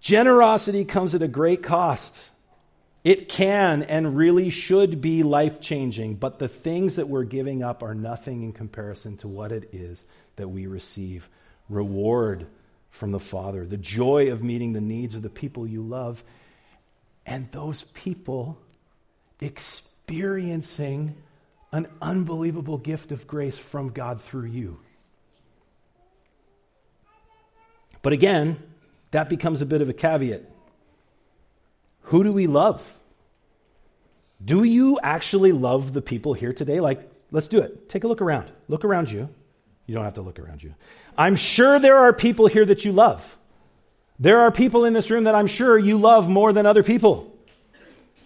Generosity 0.00 0.86
comes 0.86 1.14
at 1.14 1.20
a 1.20 1.28
great 1.28 1.62
cost. 1.62 2.30
It 3.04 3.28
can 3.28 3.82
and 3.82 4.16
really 4.16 4.48
should 4.48 5.02
be 5.02 5.22
life 5.22 5.60
changing, 5.60 6.14
but 6.14 6.38
the 6.38 6.48
things 6.48 6.96
that 6.96 7.10
we're 7.10 7.24
giving 7.24 7.62
up 7.62 7.82
are 7.82 7.94
nothing 7.94 8.42
in 8.42 8.54
comparison 8.54 9.18
to 9.18 9.28
what 9.28 9.52
it 9.52 9.68
is 9.74 10.06
that 10.36 10.48
we 10.48 10.66
receive 10.66 11.28
reward 11.68 12.46
from 12.88 13.10
the 13.12 13.20
Father, 13.20 13.66
the 13.66 13.76
joy 13.76 14.32
of 14.32 14.42
meeting 14.42 14.72
the 14.72 14.80
needs 14.80 15.14
of 15.14 15.20
the 15.20 15.28
people 15.28 15.66
you 15.66 15.82
love, 15.82 16.24
and 17.26 17.52
those 17.52 17.84
people 17.92 18.58
experiencing 19.42 21.16
an 21.72 21.88
unbelievable 22.00 22.78
gift 22.78 23.12
of 23.12 23.26
grace 23.26 23.58
from 23.58 23.90
God 23.90 24.20
through 24.20 24.48
you. 24.48 24.78
But 28.02 28.12
again, 28.12 28.62
that 29.10 29.28
becomes 29.28 29.62
a 29.62 29.66
bit 29.66 29.80
of 29.80 29.88
a 29.88 29.92
caveat. 29.92 30.42
Who 32.02 32.24
do 32.24 32.32
we 32.32 32.46
love? 32.46 32.98
Do 34.44 34.64
you 34.64 34.98
actually 35.02 35.52
love 35.52 35.92
the 35.92 36.02
people 36.02 36.34
here 36.34 36.52
today? 36.52 36.80
Like, 36.80 37.08
let's 37.30 37.48
do 37.48 37.60
it. 37.60 37.88
Take 37.88 38.04
a 38.04 38.08
look 38.08 38.20
around. 38.20 38.50
Look 38.68 38.84
around 38.84 39.10
you. 39.10 39.28
You 39.86 39.94
don't 39.94 40.04
have 40.04 40.14
to 40.14 40.22
look 40.22 40.38
around 40.38 40.62
you. 40.62 40.74
I'm 41.16 41.36
sure 41.36 41.78
there 41.78 41.96
are 41.96 42.12
people 42.12 42.48
here 42.48 42.64
that 42.64 42.84
you 42.84 42.92
love. 42.92 43.36
There 44.18 44.40
are 44.40 44.50
people 44.50 44.84
in 44.84 44.92
this 44.92 45.10
room 45.10 45.24
that 45.24 45.34
I'm 45.34 45.46
sure 45.46 45.78
you 45.78 45.98
love 45.98 46.28
more 46.28 46.52
than 46.52 46.66
other 46.66 46.82
people. 46.82 47.31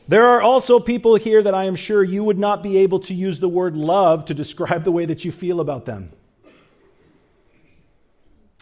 There 0.09 0.25
are 0.25 0.41
also 0.41 0.79
people 0.79 1.17
here 1.17 1.43
that 1.43 1.55
I 1.55 1.65
am 1.65 1.75
sure 1.75 2.03
you 2.03 2.23
would 2.23 2.39
not 2.39 2.63
be 2.63 2.79
able 2.79 3.01
to 3.01 3.15
use 3.15 3.41
the 3.41 3.49
word 3.49 3.77
love 3.77 4.27
to 4.27 4.35
describe 4.35 4.85
the 4.85 4.93
way 4.93 5.05
that 5.07 5.25
you 5.25 5.33
feel 5.33 5.61
about 5.61 5.85
them. 5.85 6.13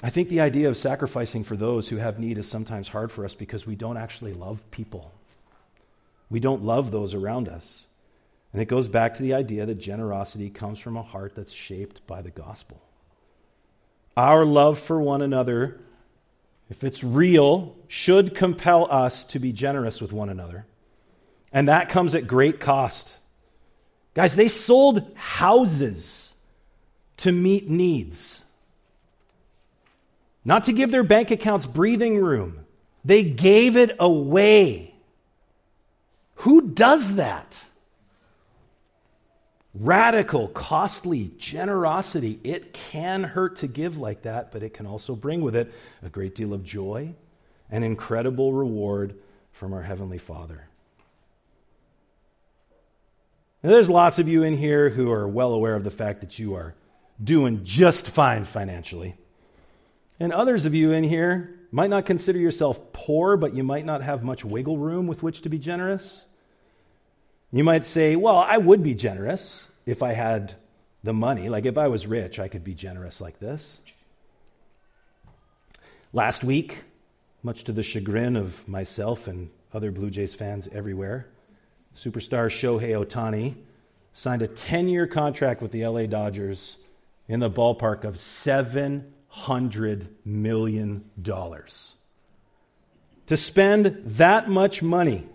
I 0.03 0.11
think 0.11 0.29
the 0.29 0.41
idea 0.41 0.69
of 0.69 0.77
sacrificing 0.77 1.45
for 1.45 1.57
those 1.57 1.89
who 1.89 1.97
have 1.97 2.19
need 2.19 2.39
is 2.39 2.49
sometimes 2.49 2.89
hard 2.89 3.13
for 3.13 3.25
us 3.25 3.35
because 3.35 3.67
we 3.67 3.75
don't 3.75 3.97
actually 3.97 4.33
love 4.33 4.71
people. 4.71 5.13
We 6.31 6.41
don't 6.41 6.65
love 6.65 6.91
those 6.91 7.15
around 7.15 7.49
us. 7.49 7.87
And 8.53 8.63
it 8.63 8.67
goes 8.67 8.89
back 8.89 9.15
to 9.15 9.23
the 9.23 9.35
idea 9.35 9.67
that 9.67 9.77
generosity 9.77 10.49
comes 10.49 10.79
from 10.79 10.97
a 10.97 11.03
heart 11.03 11.35
that's 11.35 11.53
shaped 11.53 12.07
by 12.07 12.23
the 12.23 12.31
gospel. 12.31 12.81
Our 14.17 14.45
love 14.45 14.79
for 14.79 15.01
one 15.01 15.23
another, 15.23 15.81
if 16.71 16.85
it's 16.85 17.03
real, 17.03 17.75
should 17.89 18.35
compel 18.35 18.87
us 18.91 19.25
to 19.27 19.39
be 19.39 19.53
generous 19.53 20.01
with 20.01 20.13
one 20.13 20.29
another. 20.29 20.67
And 21.55 21.69
that 21.69 21.89
comes 21.89 22.17
at 22.17 22.27
great 22.27 22.59
cost. 22.59 23.17
Guys, 24.13 24.35
they 24.35 24.49
sold 24.49 25.11
houses 25.15 26.35
to 27.19 27.31
meet 27.31 27.71
needs, 27.71 28.45
not 30.45 30.65
to 30.65 30.73
give 30.73 30.91
their 30.91 31.05
bank 31.05 31.31
accounts 31.31 31.65
breathing 31.65 32.19
room. 32.19 32.67
They 33.05 33.23
gave 33.23 33.77
it 33.77 33.97
away. 34.01 34.95
Who 36.37 36.69
does 36.69 37.17
that? 37.17 37.65
Radical, 39.75 40.49
costly 40.49 41.33
generosity. 41.39 42.41
It 42.43 42.73
can 42.73 43.23
hurt 43.23 43.57
to 43.57 43.69
give 43.69 43.97
like 43.97 44.23
that, 44.23 44.53
but 44.53 44.63
it 44.63 44.75
can 44.75 44.87
also 44.87 45.15
bring 45.15 45.41
with 45.41 45.55
it 45.55 45.73
a 46.03 46.09
great 46.09 46.35
deal 46.35 46.53
of 46.53 46.65
joy 46.65 47.15
and 47.71 47.85
incredible 47.85 48.53
reward 48.53 49.15
from 49.53 49.73
our 49.73 49.83
Heavenly 49.83 50.19
Father. 50.19 50.69
Now, 53.65 53.71
there's 53.71 53.89
lots 53.89 54.19
of 54.19 54.29
you 54.29 54.43
in 54.43 54.59
here 54.59 54.91
who 54.91 55.11
are 55.11 55.27
well 55.27 55.55
aware 55.55 55.75
of 55.75 55.85
the 55.85 55.91
fact 55.91 56.21
that 56.21 56.39
you 56.39 56.55
are 56.55 56.75
doing 57.23 57.65
just 57.65 58.11
fine 58.11 58.45
financially. 58.45 59.17
And 60.21 60.35
others 60.35 60.67
of 60.67 60.75
you 60.75 60.93
in 60.93 61.03
here 61.03 61.59
might 61.73 61.89
not 61.89 62.05
consider 62.05 62.39
yourself 62.39 62.93
poor, 62.93 63.39
but 63.39 63.55
you 63.55 63.63
might 63.63 63.87
not 63.87 64.03
have 64.03 64.23
much 64.23 64.45
wiggle 64.45 64.77
room 64.77 65.07
with 65.07 65.23
which 65.23 65.41
to 65.43 65.49
be 65.49 65.59
generous. 65.59 66.27
You 67.53 67.65
might 67.65 67.87
say, 67.87 68.17
well, 68.17 68.37
I 68.37 68.59
would 68.59 68.83
be 68.83 68.95
generous 68.95 69.71
if 69.87 70.03
I 70.03 70.13
had 70.13 70.57
the 71.03 71.15
money. 71.15 71.49
Like 71.49 71.65
if 71.65 71.79
I 71.79 71.89
was 71.89 72.07
rich, 72.07 72.39
I 72.39 72.49
could 72.49 72.65
be 72.65 72.75
generous 72.75 73.19
like 73.19 73.39
this. 73.39 73.81
Last 76.13 76.45
week, 76.45 76.85
much 77.43 77.65
to 77.65 77.73
the 77.73 77.83
chagrin 77.83 78.37
of 78.37 78.69
myself 78.69 79.27
and 79.27 79.49
other 79.73 79.91
Blue 79.91 80.11
Jays 80.11 80.35
fans 80.35 80.69
everywhere, 80.71 81.29
superstar 81.97 82.47
Shohei 82.47 83.05
Ohtani 83.05 83.55
signed 84.13 84.43
a 84.43 84.49
10 84.49 84.89
year 84.89 85.07
contract 85.07 85.63
with 85.63 85.73
the 85.73 85.87
LA 85.87 86.07
Dodgers 86.07 86.77
in 87.29 87.41
the 87.41 87.51
ballpark 87.51 88.05
of 88.05 88.15
$700 88.15 90.09
million. 90.25 91.11
To 93.27 93.37
spend 93.37 94.03
that 94.05 94.49
much 94.49 94.83
money 94.83 95.27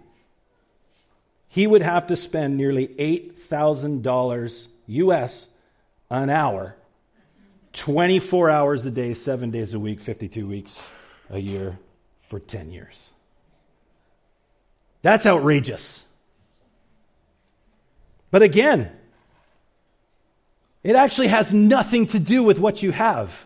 he 1.49 1.65
would 1.65 1.81
have 1.81 2.07
to 2.07 2.15
spend 2.15 2.55
nearly 2.55 2.87
$8,000 2.87 4.67
US 4.87 5.49
an 6.09 6.29
hour, 6.29 6.75
24 7.73 8.49
hours 8.49 8.85
a 8.85 8.91
day, 8.91 9.13
seven 9.15 9.51
days 9.51 9.73
a 9.73 9.79
week, 9.79 9.99
52 9.99 10.47
weeks 10.47 10.89
a 11.29 11.39
year 11.39 11.77
for 12.21 12.39
10 12.39 12.71
years. 12.71 13.11
That's 15.01 15.25
outrageous. 15.25 16.05
But 18.31 18.41
again, 18.41 18.91
it 20.83 20.95
actually 20.95 21.27
has 21.27 21.53
nothing 21.53 22.07
to 22.07 22.19
do 22.19 22.43
with 22.43 22.59
what 22.59 22.81
you 22.81 22.91
have. 22.91 23.45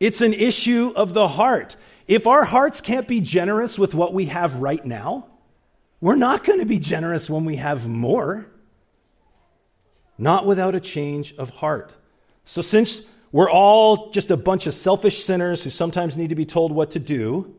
It's 0.00 0.20
an 0.20 0.32
issue 0.32 0.92
of 0.94 1.14
the 1.14 1.28
heart. 1.28 1.76
If 2.06 2.26
our 2.26 2.44
hearts 2.44 2.80
can't 2.80 3.08
be 3.08 3.20
generous 3.20 3.78
with 3.78 3.94
what 3.94 4.14
we 4.14 4.26
have 4.26 4.56
right 4.56 4.84
now, 4.84 5.26
we're 6.00 6.16
not 6.16 6.44
going 6.44 6.60
to 6.60 6.66
be 6.66 6.78
generous 6.78 7.28
when 7.28 7.44
we 7.44 7.56
have 7.56 7.88
more. 7.88 8.46
Not 10.18 10.46
without 10.46 10.74
a 10.74 10.80
change 10.80 11.34
of 11.36 11.50
heart. 11.50 11.92
So, 12.44 12.62
since 12.62 13.02
we're 13.32 13.50
all 13.50 14.10
just 14.12 14.30
a 14.30 14.36
bunch 14.36 14.66
of 14.66 14.74
selfish 14.74 15.24
sinners 15.24 15.62
who 15.64 15.70
sometimes 15.70 16.16
need 16.16 16.28
to 16.28 16.34
be 16.34 16.46
told 16.46 16.72
what 16.72 16.92
to 16.92 16.98
do, 16.98 17.54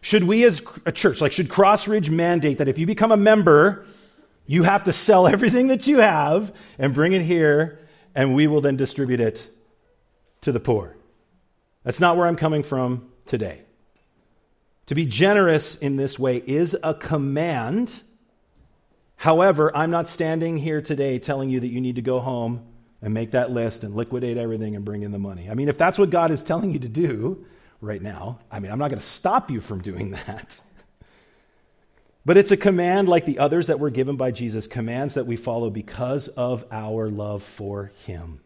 should 0.00 0.24
we 0.24 0.44
as 0.44 0.62
a 0.84 0.92
church, 0.92 1.20
like 1.20 1.32
should 1.32 1.48
Crossridge 1.48 2.10
mandate 2.10 2.58
that 2.58 2.68
if 2.68 2.78
you 2.78 2.86
become 2.86 3.12
a 3.12 3.16
member, 3.16 3.86
you 4.46 4.62
have 4.64 4.84
to 4.84 4.92
sell 4.92 5.26
everything 5.26 5.68
that 5.68 5.86
you 5.86 5.98
have 5.98 6.54
and 6.78 6.94
bring 6.94 7.12
it 7.12 7.22
here, 7.22 7.80
and 8.14 8.34
we 8.34 8.46
will 8.46 8.60
then 8.60 8.76
distribute 8.76 9.20
it 9.20 9.48
to 10.42 10.52
the 10.52 10.60
poor? 10.60 10.96
That's 11.84 12.00
not 12.00 12.16
where 12.16 12.26
I'm 12.26 12.36
coming 12.36 12.62
from 12.62 13.10
today. 13.26 13.62
To 14.86 14.94
be 14.94 15.06
generous 15.06 15.76
in 15.76 15.96
this 15.96 16.18
way 16.18 16.42
is 16.46 16.76
a 16.82 16.94
command. 16.94 18.02
However, 19.16 19.74
I'm 19.76 19.90
not 19.90 20.08
standing 20.08 20.58
here 20.58 20.82
today 20.82 21.18
telling 21.18 21.50
you 21.50 21.60
that 21.60 21.68
you 21.68 21.80
need 21.80 21.96
to 21.96 22.02
go 22.02 22.20
home 22.20 22.66
and 23.00 23.14
make 23.14 23.32
that 23.32 23.50
list 23.50 23.84
and 23.84 23.94
liquidate 23.94 24.36
everything 24.36 24.76
and 24.76 24.84
bring 24.84 25.02
in 25.02 25.10
the 25.10 25.18
money. 25.18 25.48
I 25.50 25.54
mean, 25.54 25.68
if 25.68 25.78
that's 25.78 25.98
what 25.98 26.10
God 26.10 26.30
is 26.30 26.44
telling 26.44 26.72
you 26.72 26.78
to 26.80 26.88
do 26.88 27.44
right 27.80 28.02
now, 28.02 28.38
I 28.50 28.60
mean, 28.60 28.70
I'm 28.70 28.78
not 28.78 28.88
going 28.88 29.00
to 29.00 29.06
stop 29.06 29.50
you 29.50 29.60
from 29.60 29.82
doing 29.82 30.10
that. 30.26 30.60
But 32.24 32.36
it's 32.36 32.52
a 32.52 32.56
command 32.56 33.08
like 33.08 33.26
the 33.26 33.40
others 33.40 33.66
that 33.66 33.80
were 33.80 33.90
given 33.90 34.16
by 34.16 34.30
Jesus, 34.30 34.66
commands 34.66 35.14
that 35.14 35.26
we 35.26 35.36
follow 35.36 35.70
because 35.70 36.28
of 36.28 36.64
our 36.70 37.08
love 37.08 37.42
for 37.42 37.90
Him. 38.06 38.40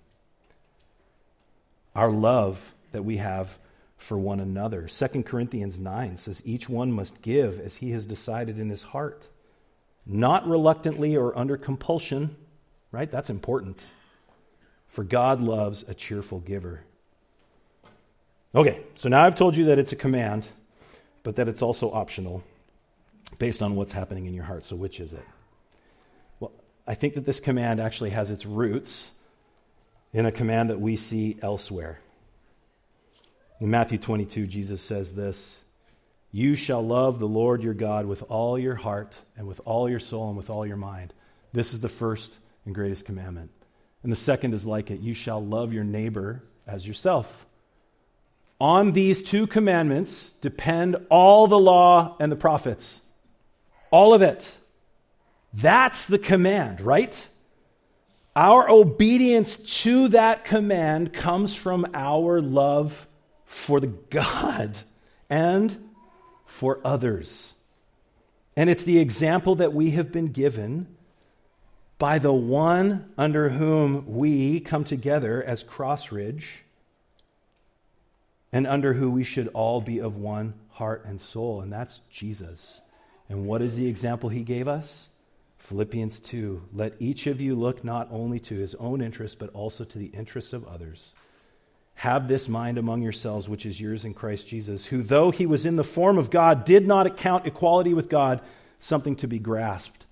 Our 1.95 2.11
love 2.11 2.74
that 2.93 3.05
we 3.05 3.18
have 3.18 3.59
for 3.99 4.18
one 4.18 4.41
another. 4.41 4.89
2 4.89 5.22
Corinthians 5.24 5.79
9 5.79 6.16
says, 6.16 6.43
Each 6.45 6.68
one 6.68 6.93
must 6.93 7.20
give 7.22 7.59
as 7.59 7.77
he 7.77 7.91
has 7.91 8.07
decided 8.07 8.59
in 8.59 8.70
his 8.70 8.83
heart, 8.83 9.27
not 10.07 10.47
reluctantly 10.47 11.16
or 11.16 11.37
under 11.37 11.57
compulsion, 11.57 12.37
right? 12.93 13.11
That's 13.11 13.31
important. 13.31 13.85
For 14.89 15.05
God 15.05 15.41
loves 15.41 15.85
a 15.89 15.95
cheerful 15.95 16.41
giver. 16.41 16.83
Okay, 18.55 18.81
so 18.95 19.09
now 19.09 19.24
I've 19.24 19.35
told 19.35 19.57
you 19.57 19.66
that 19.66 19.79
it's 19.79 19.93
a 19.93 19.97
command, 19.97 20.47
but 21.22 21.37
that 21.37 21.49
it's 21.49 21.62
also 21.62 21.91
optional 21.91 22.43
based 23.39 23.62
on 23.62 23.74
what's 23.74 23.93
happening 23.93 24.26
in 24.26 24.34
your 24.34 24.45
heart. 24.45 24.64
So, 24.64 24.76
which 24.76 25.01
is 25.01 25.12
it? 25.12 25.24
Well, 26.41 26.53
I 26.87 26.95
think 26.95 27.14
that 27.14 27.26
this 27.26 27.41
command 27.41 27.80
actually 27.80 28.11
has 28.11 28.30
its 28.30 28.47
roots 28.47 29.12
in 30.12 30.26
a 30.26 30.32
command 30.32 30.70
that 30.70 30.80
we 30.80 30.97
see 30.97 31.39
elsewhere. 31.43 32.01
In 33.61 33.70
Matthew 33.70 33.99
22, 33.99 34.47
Jesus 34.47 34.82
says 34.82 35.14
this 35.14 35.62
You 36.32 36.55
shall 36.55 36.84
love 36.84 37.18
the 37.18 37.28
Lord 37.28 37.62
your 37.62 37.74
God 37.74 38.07
with 38.07 38.22
all 38.28 38.59
your 38.59 38.74
heart, 38.74 39.20
and 39.37 39.47
with 39.47 39.61
all 39.64 39.89
your 39.89 40.01
soul, 40.01 40.28
and 40.28 40.37
with 40.37 40.51
all 40.51 40.66
your 40.66 40.76
mind. 40.76 41.12
This 41.53 41.72
is 41.72 41.80
the 41.80 41.89
first 41.89 42.39
and 42.64 42.74
greatest 42.74 43.07
commandment. 43.07 43.51
And 44.03 44.12
the 44.12 44.16
second 44.16 44.55
is 44.55 44.66
like 44.66 44.91
it 44.91 45.01
you 45.01 45.14
shall 45.14 45.45
love 45.45 45.72
your 45.72 45.84
neighbor 45.84 46.43
as 46.66 46.87
yourself. 46.87 47.47
On 48.61 48.93
these 48.93 49.22
two 49.22 49.47
commandments 49.47 50.32
depend 50.41 50.97
all 51.11 51.47
the 51.47 51.59
law 51.59 52.16
and 52.20 52.32
the 52.32 52.37
prophets. 52.37 53.01
All 53.91 54.14
of 54.14 54.22
it. 54.22 54.57
That's 55.53 56.05
the 56.05 56.18
command, 56.18 56.80
right? 56.80 57.28
Our 58.34 58.68
obedience 58.68 59.80
to 59.82 60.09
that 60.09 60.45
command 60.45 61.12
comes 61.14 61.55
from 61.55 61.87
our 61.95 62.41
love 62.43 63.07
for 63.47 63.80
the 63.80 63.87
God 63.87 64.80
and 65.30 65.91
for 66.45 66.80
others. 66.84 67.55
And 68.57 68.68
it's 68.68 68.84
the 68.84 68.99
example 68.99 69.55
that 69.57 69.72
we 69.72 69.93
have 69.93 70.12
been 70.12 70.28
given 70.32 70.87
by 71.99 72.18
the 72.18 72.32
one 72.32 73.11
under 73.16 73.51
whom 73.51 74.05
we 74.07 74.61
come 74.61 74.84
together 74.84 75.43
as 75.43 75.64
Crossridge 75.64 76.59
and 78.53 78.66
under 78.66 78.95
who 78.95 79.11
we 79.11 79.24
should 79.24 79.49
all 79.49 79.80
be 79.80 79.99
of 79.99 80.16
one 80.16 80.55
heart 80.72 81.05
and 81.07 81.20
soul, 81.20 81.61
and 81.61 81.72
that's 81.72 82.01
Jesus. 82.11 82.80
And 83.29 83.47
what 83.47 83.62
is 83.62 83.77
the 83.77 83.89
example 83.89 84.29
he 84.29 84.43
gave 84.43 84.68
us? 84.68 85.11
Philippians 85.59 86.20
2 86.20 86.62
Let 86.72 86.95
each 87.01 87.27
of 87.27 87.41
you 87.41 87.55
look 87.55 87.83
not 87.83 88.09
only 88.11 88.39
to 88.41 88.57
his 88.57 88.74
own 88.77 89.01
interests, 89.01 89.37
but 89.39 89.51
also 89.51 89.85
to 89.85 89.99
the 89.99 90.07
interests 90.07 90.53
of 90.53 90.66
others. 90.66 91.12
Have 91.97 92.29
this 92.29 92.49
mind 92.49 92.77
among 92.79 93.03
yourselves, 93.03 93.49
which 93.49 93.64
is 93.64 93.81
yours 93.81 94.05
in 94.05 94.12
Christ 94.12 94.47
Jesus, 94.47 94.87
who, 94.87 95.03
though 95.03 95.31
he 95.31 95.47
was 95.47 95.64
in 95.64 95.77
the 95.77 95.85
form 95.85 96.18
of 96.18 96.31
God, 96.31 96.64
did 96.64 96.87
not 96.87 97.07
account 97.07 97.47
equality 97.47 97.95
with 97.95 98.11
God 98.11 98.43
something 98.79 99.16
to 99.16 99.27
be 99.27 99.39
grasped. 99.39 100.05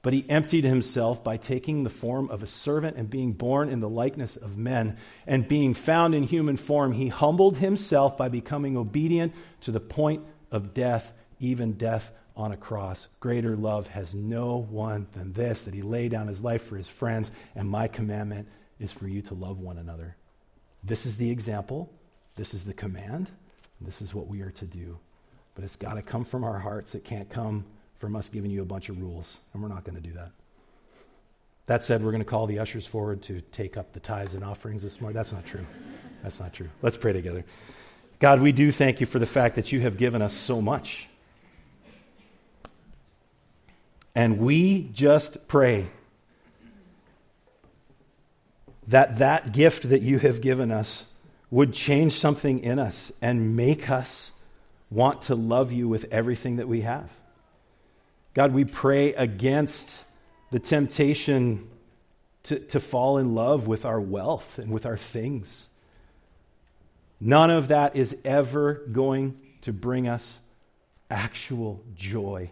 But 0.00 0.14
he 0.14 0.28
emptied 0.30 0.64
himself 0.64 1.22
by 1.22 1.36
taking 1.36 1.84
the 1.84 1.90
form 1.90 2.30
of 2.30 2.42
a 2.42 2.46
servant 2.46 2.96
and 2.96 3.10
being 3.10 3.32
born 3.32 3.68
in 3.68 3.80
the 3.80 3.88
likeness 3.88 4.36
of 4.36 4.56
men. 4.56 4.96
And 5.26 5.46
being 5.46 5.74
found 5.74 6.14
in 6.14 6.22
human 6.22 6.56
form, 6.56 6.92
he 6.92 7.08
humbled 7.08 7.58
himself 7.58 8.16
by 8.16 8.28
becoming 8.28 8.76
obedient 8.76 9.34
to 9.62 9.72
the 9.72 9.80
point 9.80 10.24
of 10.50 10.72
death, 10.72 11.12
even 11.38 11.72
death 11.72 12.12
on 12.36 12.52
a 12.52 12.56
cross. 12.56 13.08
Greater 13.18 13.56
love 13.56 13.88
has 13.88 14.14
no 14.14 14.56
one 14.56 15.06
than 15.12 15.32
this, 15.32 15.64
that 15.64 15.74
he 15.74 15.82
laid 15.82 16.10
down 16.10 16.28
his 16.28 16.44
life 16.44 16.64
for 16.66 16.76
his 16.76 16.88
friends. 16.88 17.32
And 17.54 17.68
my 17.68 17.88
commandment 17.88 18.48
is 18.78 18.92
for 18.92 19.08
you 19.08 19.22
to 19.22 19.34
love 19.34 19.58
one 19.58 19.78
another. 19.78 20.16
This 20.84 21.06
is 21.06 21.16
the 21.16 21.30
example 21.30 21.90
This 22.36 22.52
is 22.52 22.64
the 22.64 22.74
command. 22.74 23.30
This 23.80 24.00
is 24.00 24.14
what 24.14 24.28
we 24.28 24.42
are 24.42 24.50
to 24.52 24.64
do. 24.66 24.98
But 25.54 25.64
it's 25.64 25.76
got 25.76 25.94
to 25.94 26.02
come 26.02 26.24
from 26.24 26.44
our 26.44 26.58
hearts. 26.58 26.94
It 26.94 27.04
can't 27.04 27.30
come 27.30 27.64
from 27.98 28.14
us 28.14 28.28
giving 28.28 28.50
you 28.50 28.62
a 28.62 28.66
bunch 28.66 28.90
of 28.90 29.00
rules. 29.00 29.38
And 29.52 29.62
we're 29.62 29.70
not 29.70 29.84
going 29.84 29.96
to 29.96 30.02
do 30.02 30.12
that. 30.12 30.32
That 31.64 31.82
said, 31.82 32.02
we're 32.02 32.12
going 32.12 32.22
to 32.22 32.28
call 32.28 32.46
the 32.46 32.58
ushers 32.58 32.86
forward 32.86 33.22
to 33.22 33.40
take 33.40 33.76
up 33.76 33.92
the 33.92 34.00
tithes 34.00 34.34
and 34.34 34.44
offerings 34.44 34.82
this 34.82 35.00
morning. 35.00 35.16
That's 35.16 35.32
not 35.32 35.46
true. 35.46 35.66
That's 36.22 36.38
not 36.38 36.52
true. 36.52 36.68
Let's 36.82 36.96
pray 36.96 37.12
together. 37.12 37.44
God, 38.18 38.40
we 38.40 38.52
do 38.52 38.70
thank 38.70 39.00
you 39.00 39.06
for 39.06 39.18
the 39.18 39.26
fact 39.26 39.56
that 39.56 39.72
you 39.72 39.80
have 39.80 39.96
given 39.96 40.22
us 40.22 40.34
so 40.34 40.62
much. 40.62 41.08
And 44.16 44.38
we 44.38 44.88
just 44.94 45.46
pray 45.46 45.88
that 48.88 49.18
that 49.18 49.52
gift 49.52 49.90
that 49.90 50.00
you 50.00 50.18
have 50.18 50.40
given 50.40 50.72
us 50.72 51.04
would 51.50 51.74
change 51.74 52.14
something 52.14 52.60
in 52.60 52.78
us 52.78 53.12
and 53.20 53.54
make 53.56 53.90
us 53.90 54.32
want 54.90 55.20
to 55.22 55.34
love 55.34 55.70
you 55.70 55.86
with 55.86 56.06
everything 56.10 56.56
that 56.56 56.66
we 56.66 56.80
have. 56.80 57.10
God, 58.32 58.54
we 58.54 58.64
pray 58.64 59.12
against 59.12 60.06
the 60.50 60.60
temptation 60.60 61.68
to, 62.44 62.58
to 62.58 62.80
fall 62.80 63.18
in 63.18 63.34
love 63.34 63.66
with 63.66 63.84
our 63.84 64.00
wealth 64.00 64.58
and 64.58 64.72
with 64.72 64.86
our 64.86 64.96
things. 64.96 65.68
None 67.20 67.50
of 67.50 67.68
that 67.68 67.96
is 67.96 68.16
ever 68.24 68.74
going 68.90 69.38
to 69.60 69.74
bring 69.74 70.08
us 70.08 70.40
actual 71.10 71.82
joy. 71.94 72.50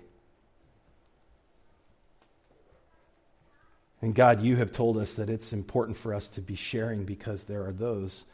And 4.05 4.15
God, 4.15 4.43
you 4.43 4.57
have 4.57 4.71
told 4.71 4.99
us 4.99 5.15
that 5.15 5.31
it's 5.31 5.55
important 5.55 5.97
for 5.97 6.13
us 6.13 6.29
to 6.29 6.43
be 6.43 6.57
sharing 6.57 7.05
because 7.05 7.45
there 7.45 7.65
are 7.65 7.73
those 7.73 8.27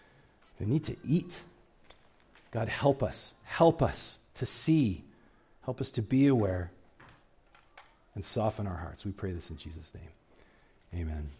who 0.58 0.66
need 0.66 0.82
to 0.82 0.96
eat. 1.06 1.42
God, 2.50 2.68
help 2.68 3.04
us. 3.04 3.34
Help 3.44 3.80
us 3.80 4.18
to 4.34 4.46
see. 4.46 5.04
Help 5.62 5.80
us 5.80 5.92
to 5.92 6.02
be 6.02 6.26
aware 6.26 6.72
and 8.16 8.24
soften 8.24 8.66
our 8.66 8.78
hearts. 8.78 9.04
We 9.04 9.12
pray 9.12 9.30
this 9.30 9.48
in 9.48 9.58
Jesus' 9.58 9.94
name. 9.94 11.02
Amen. 11.02 11.30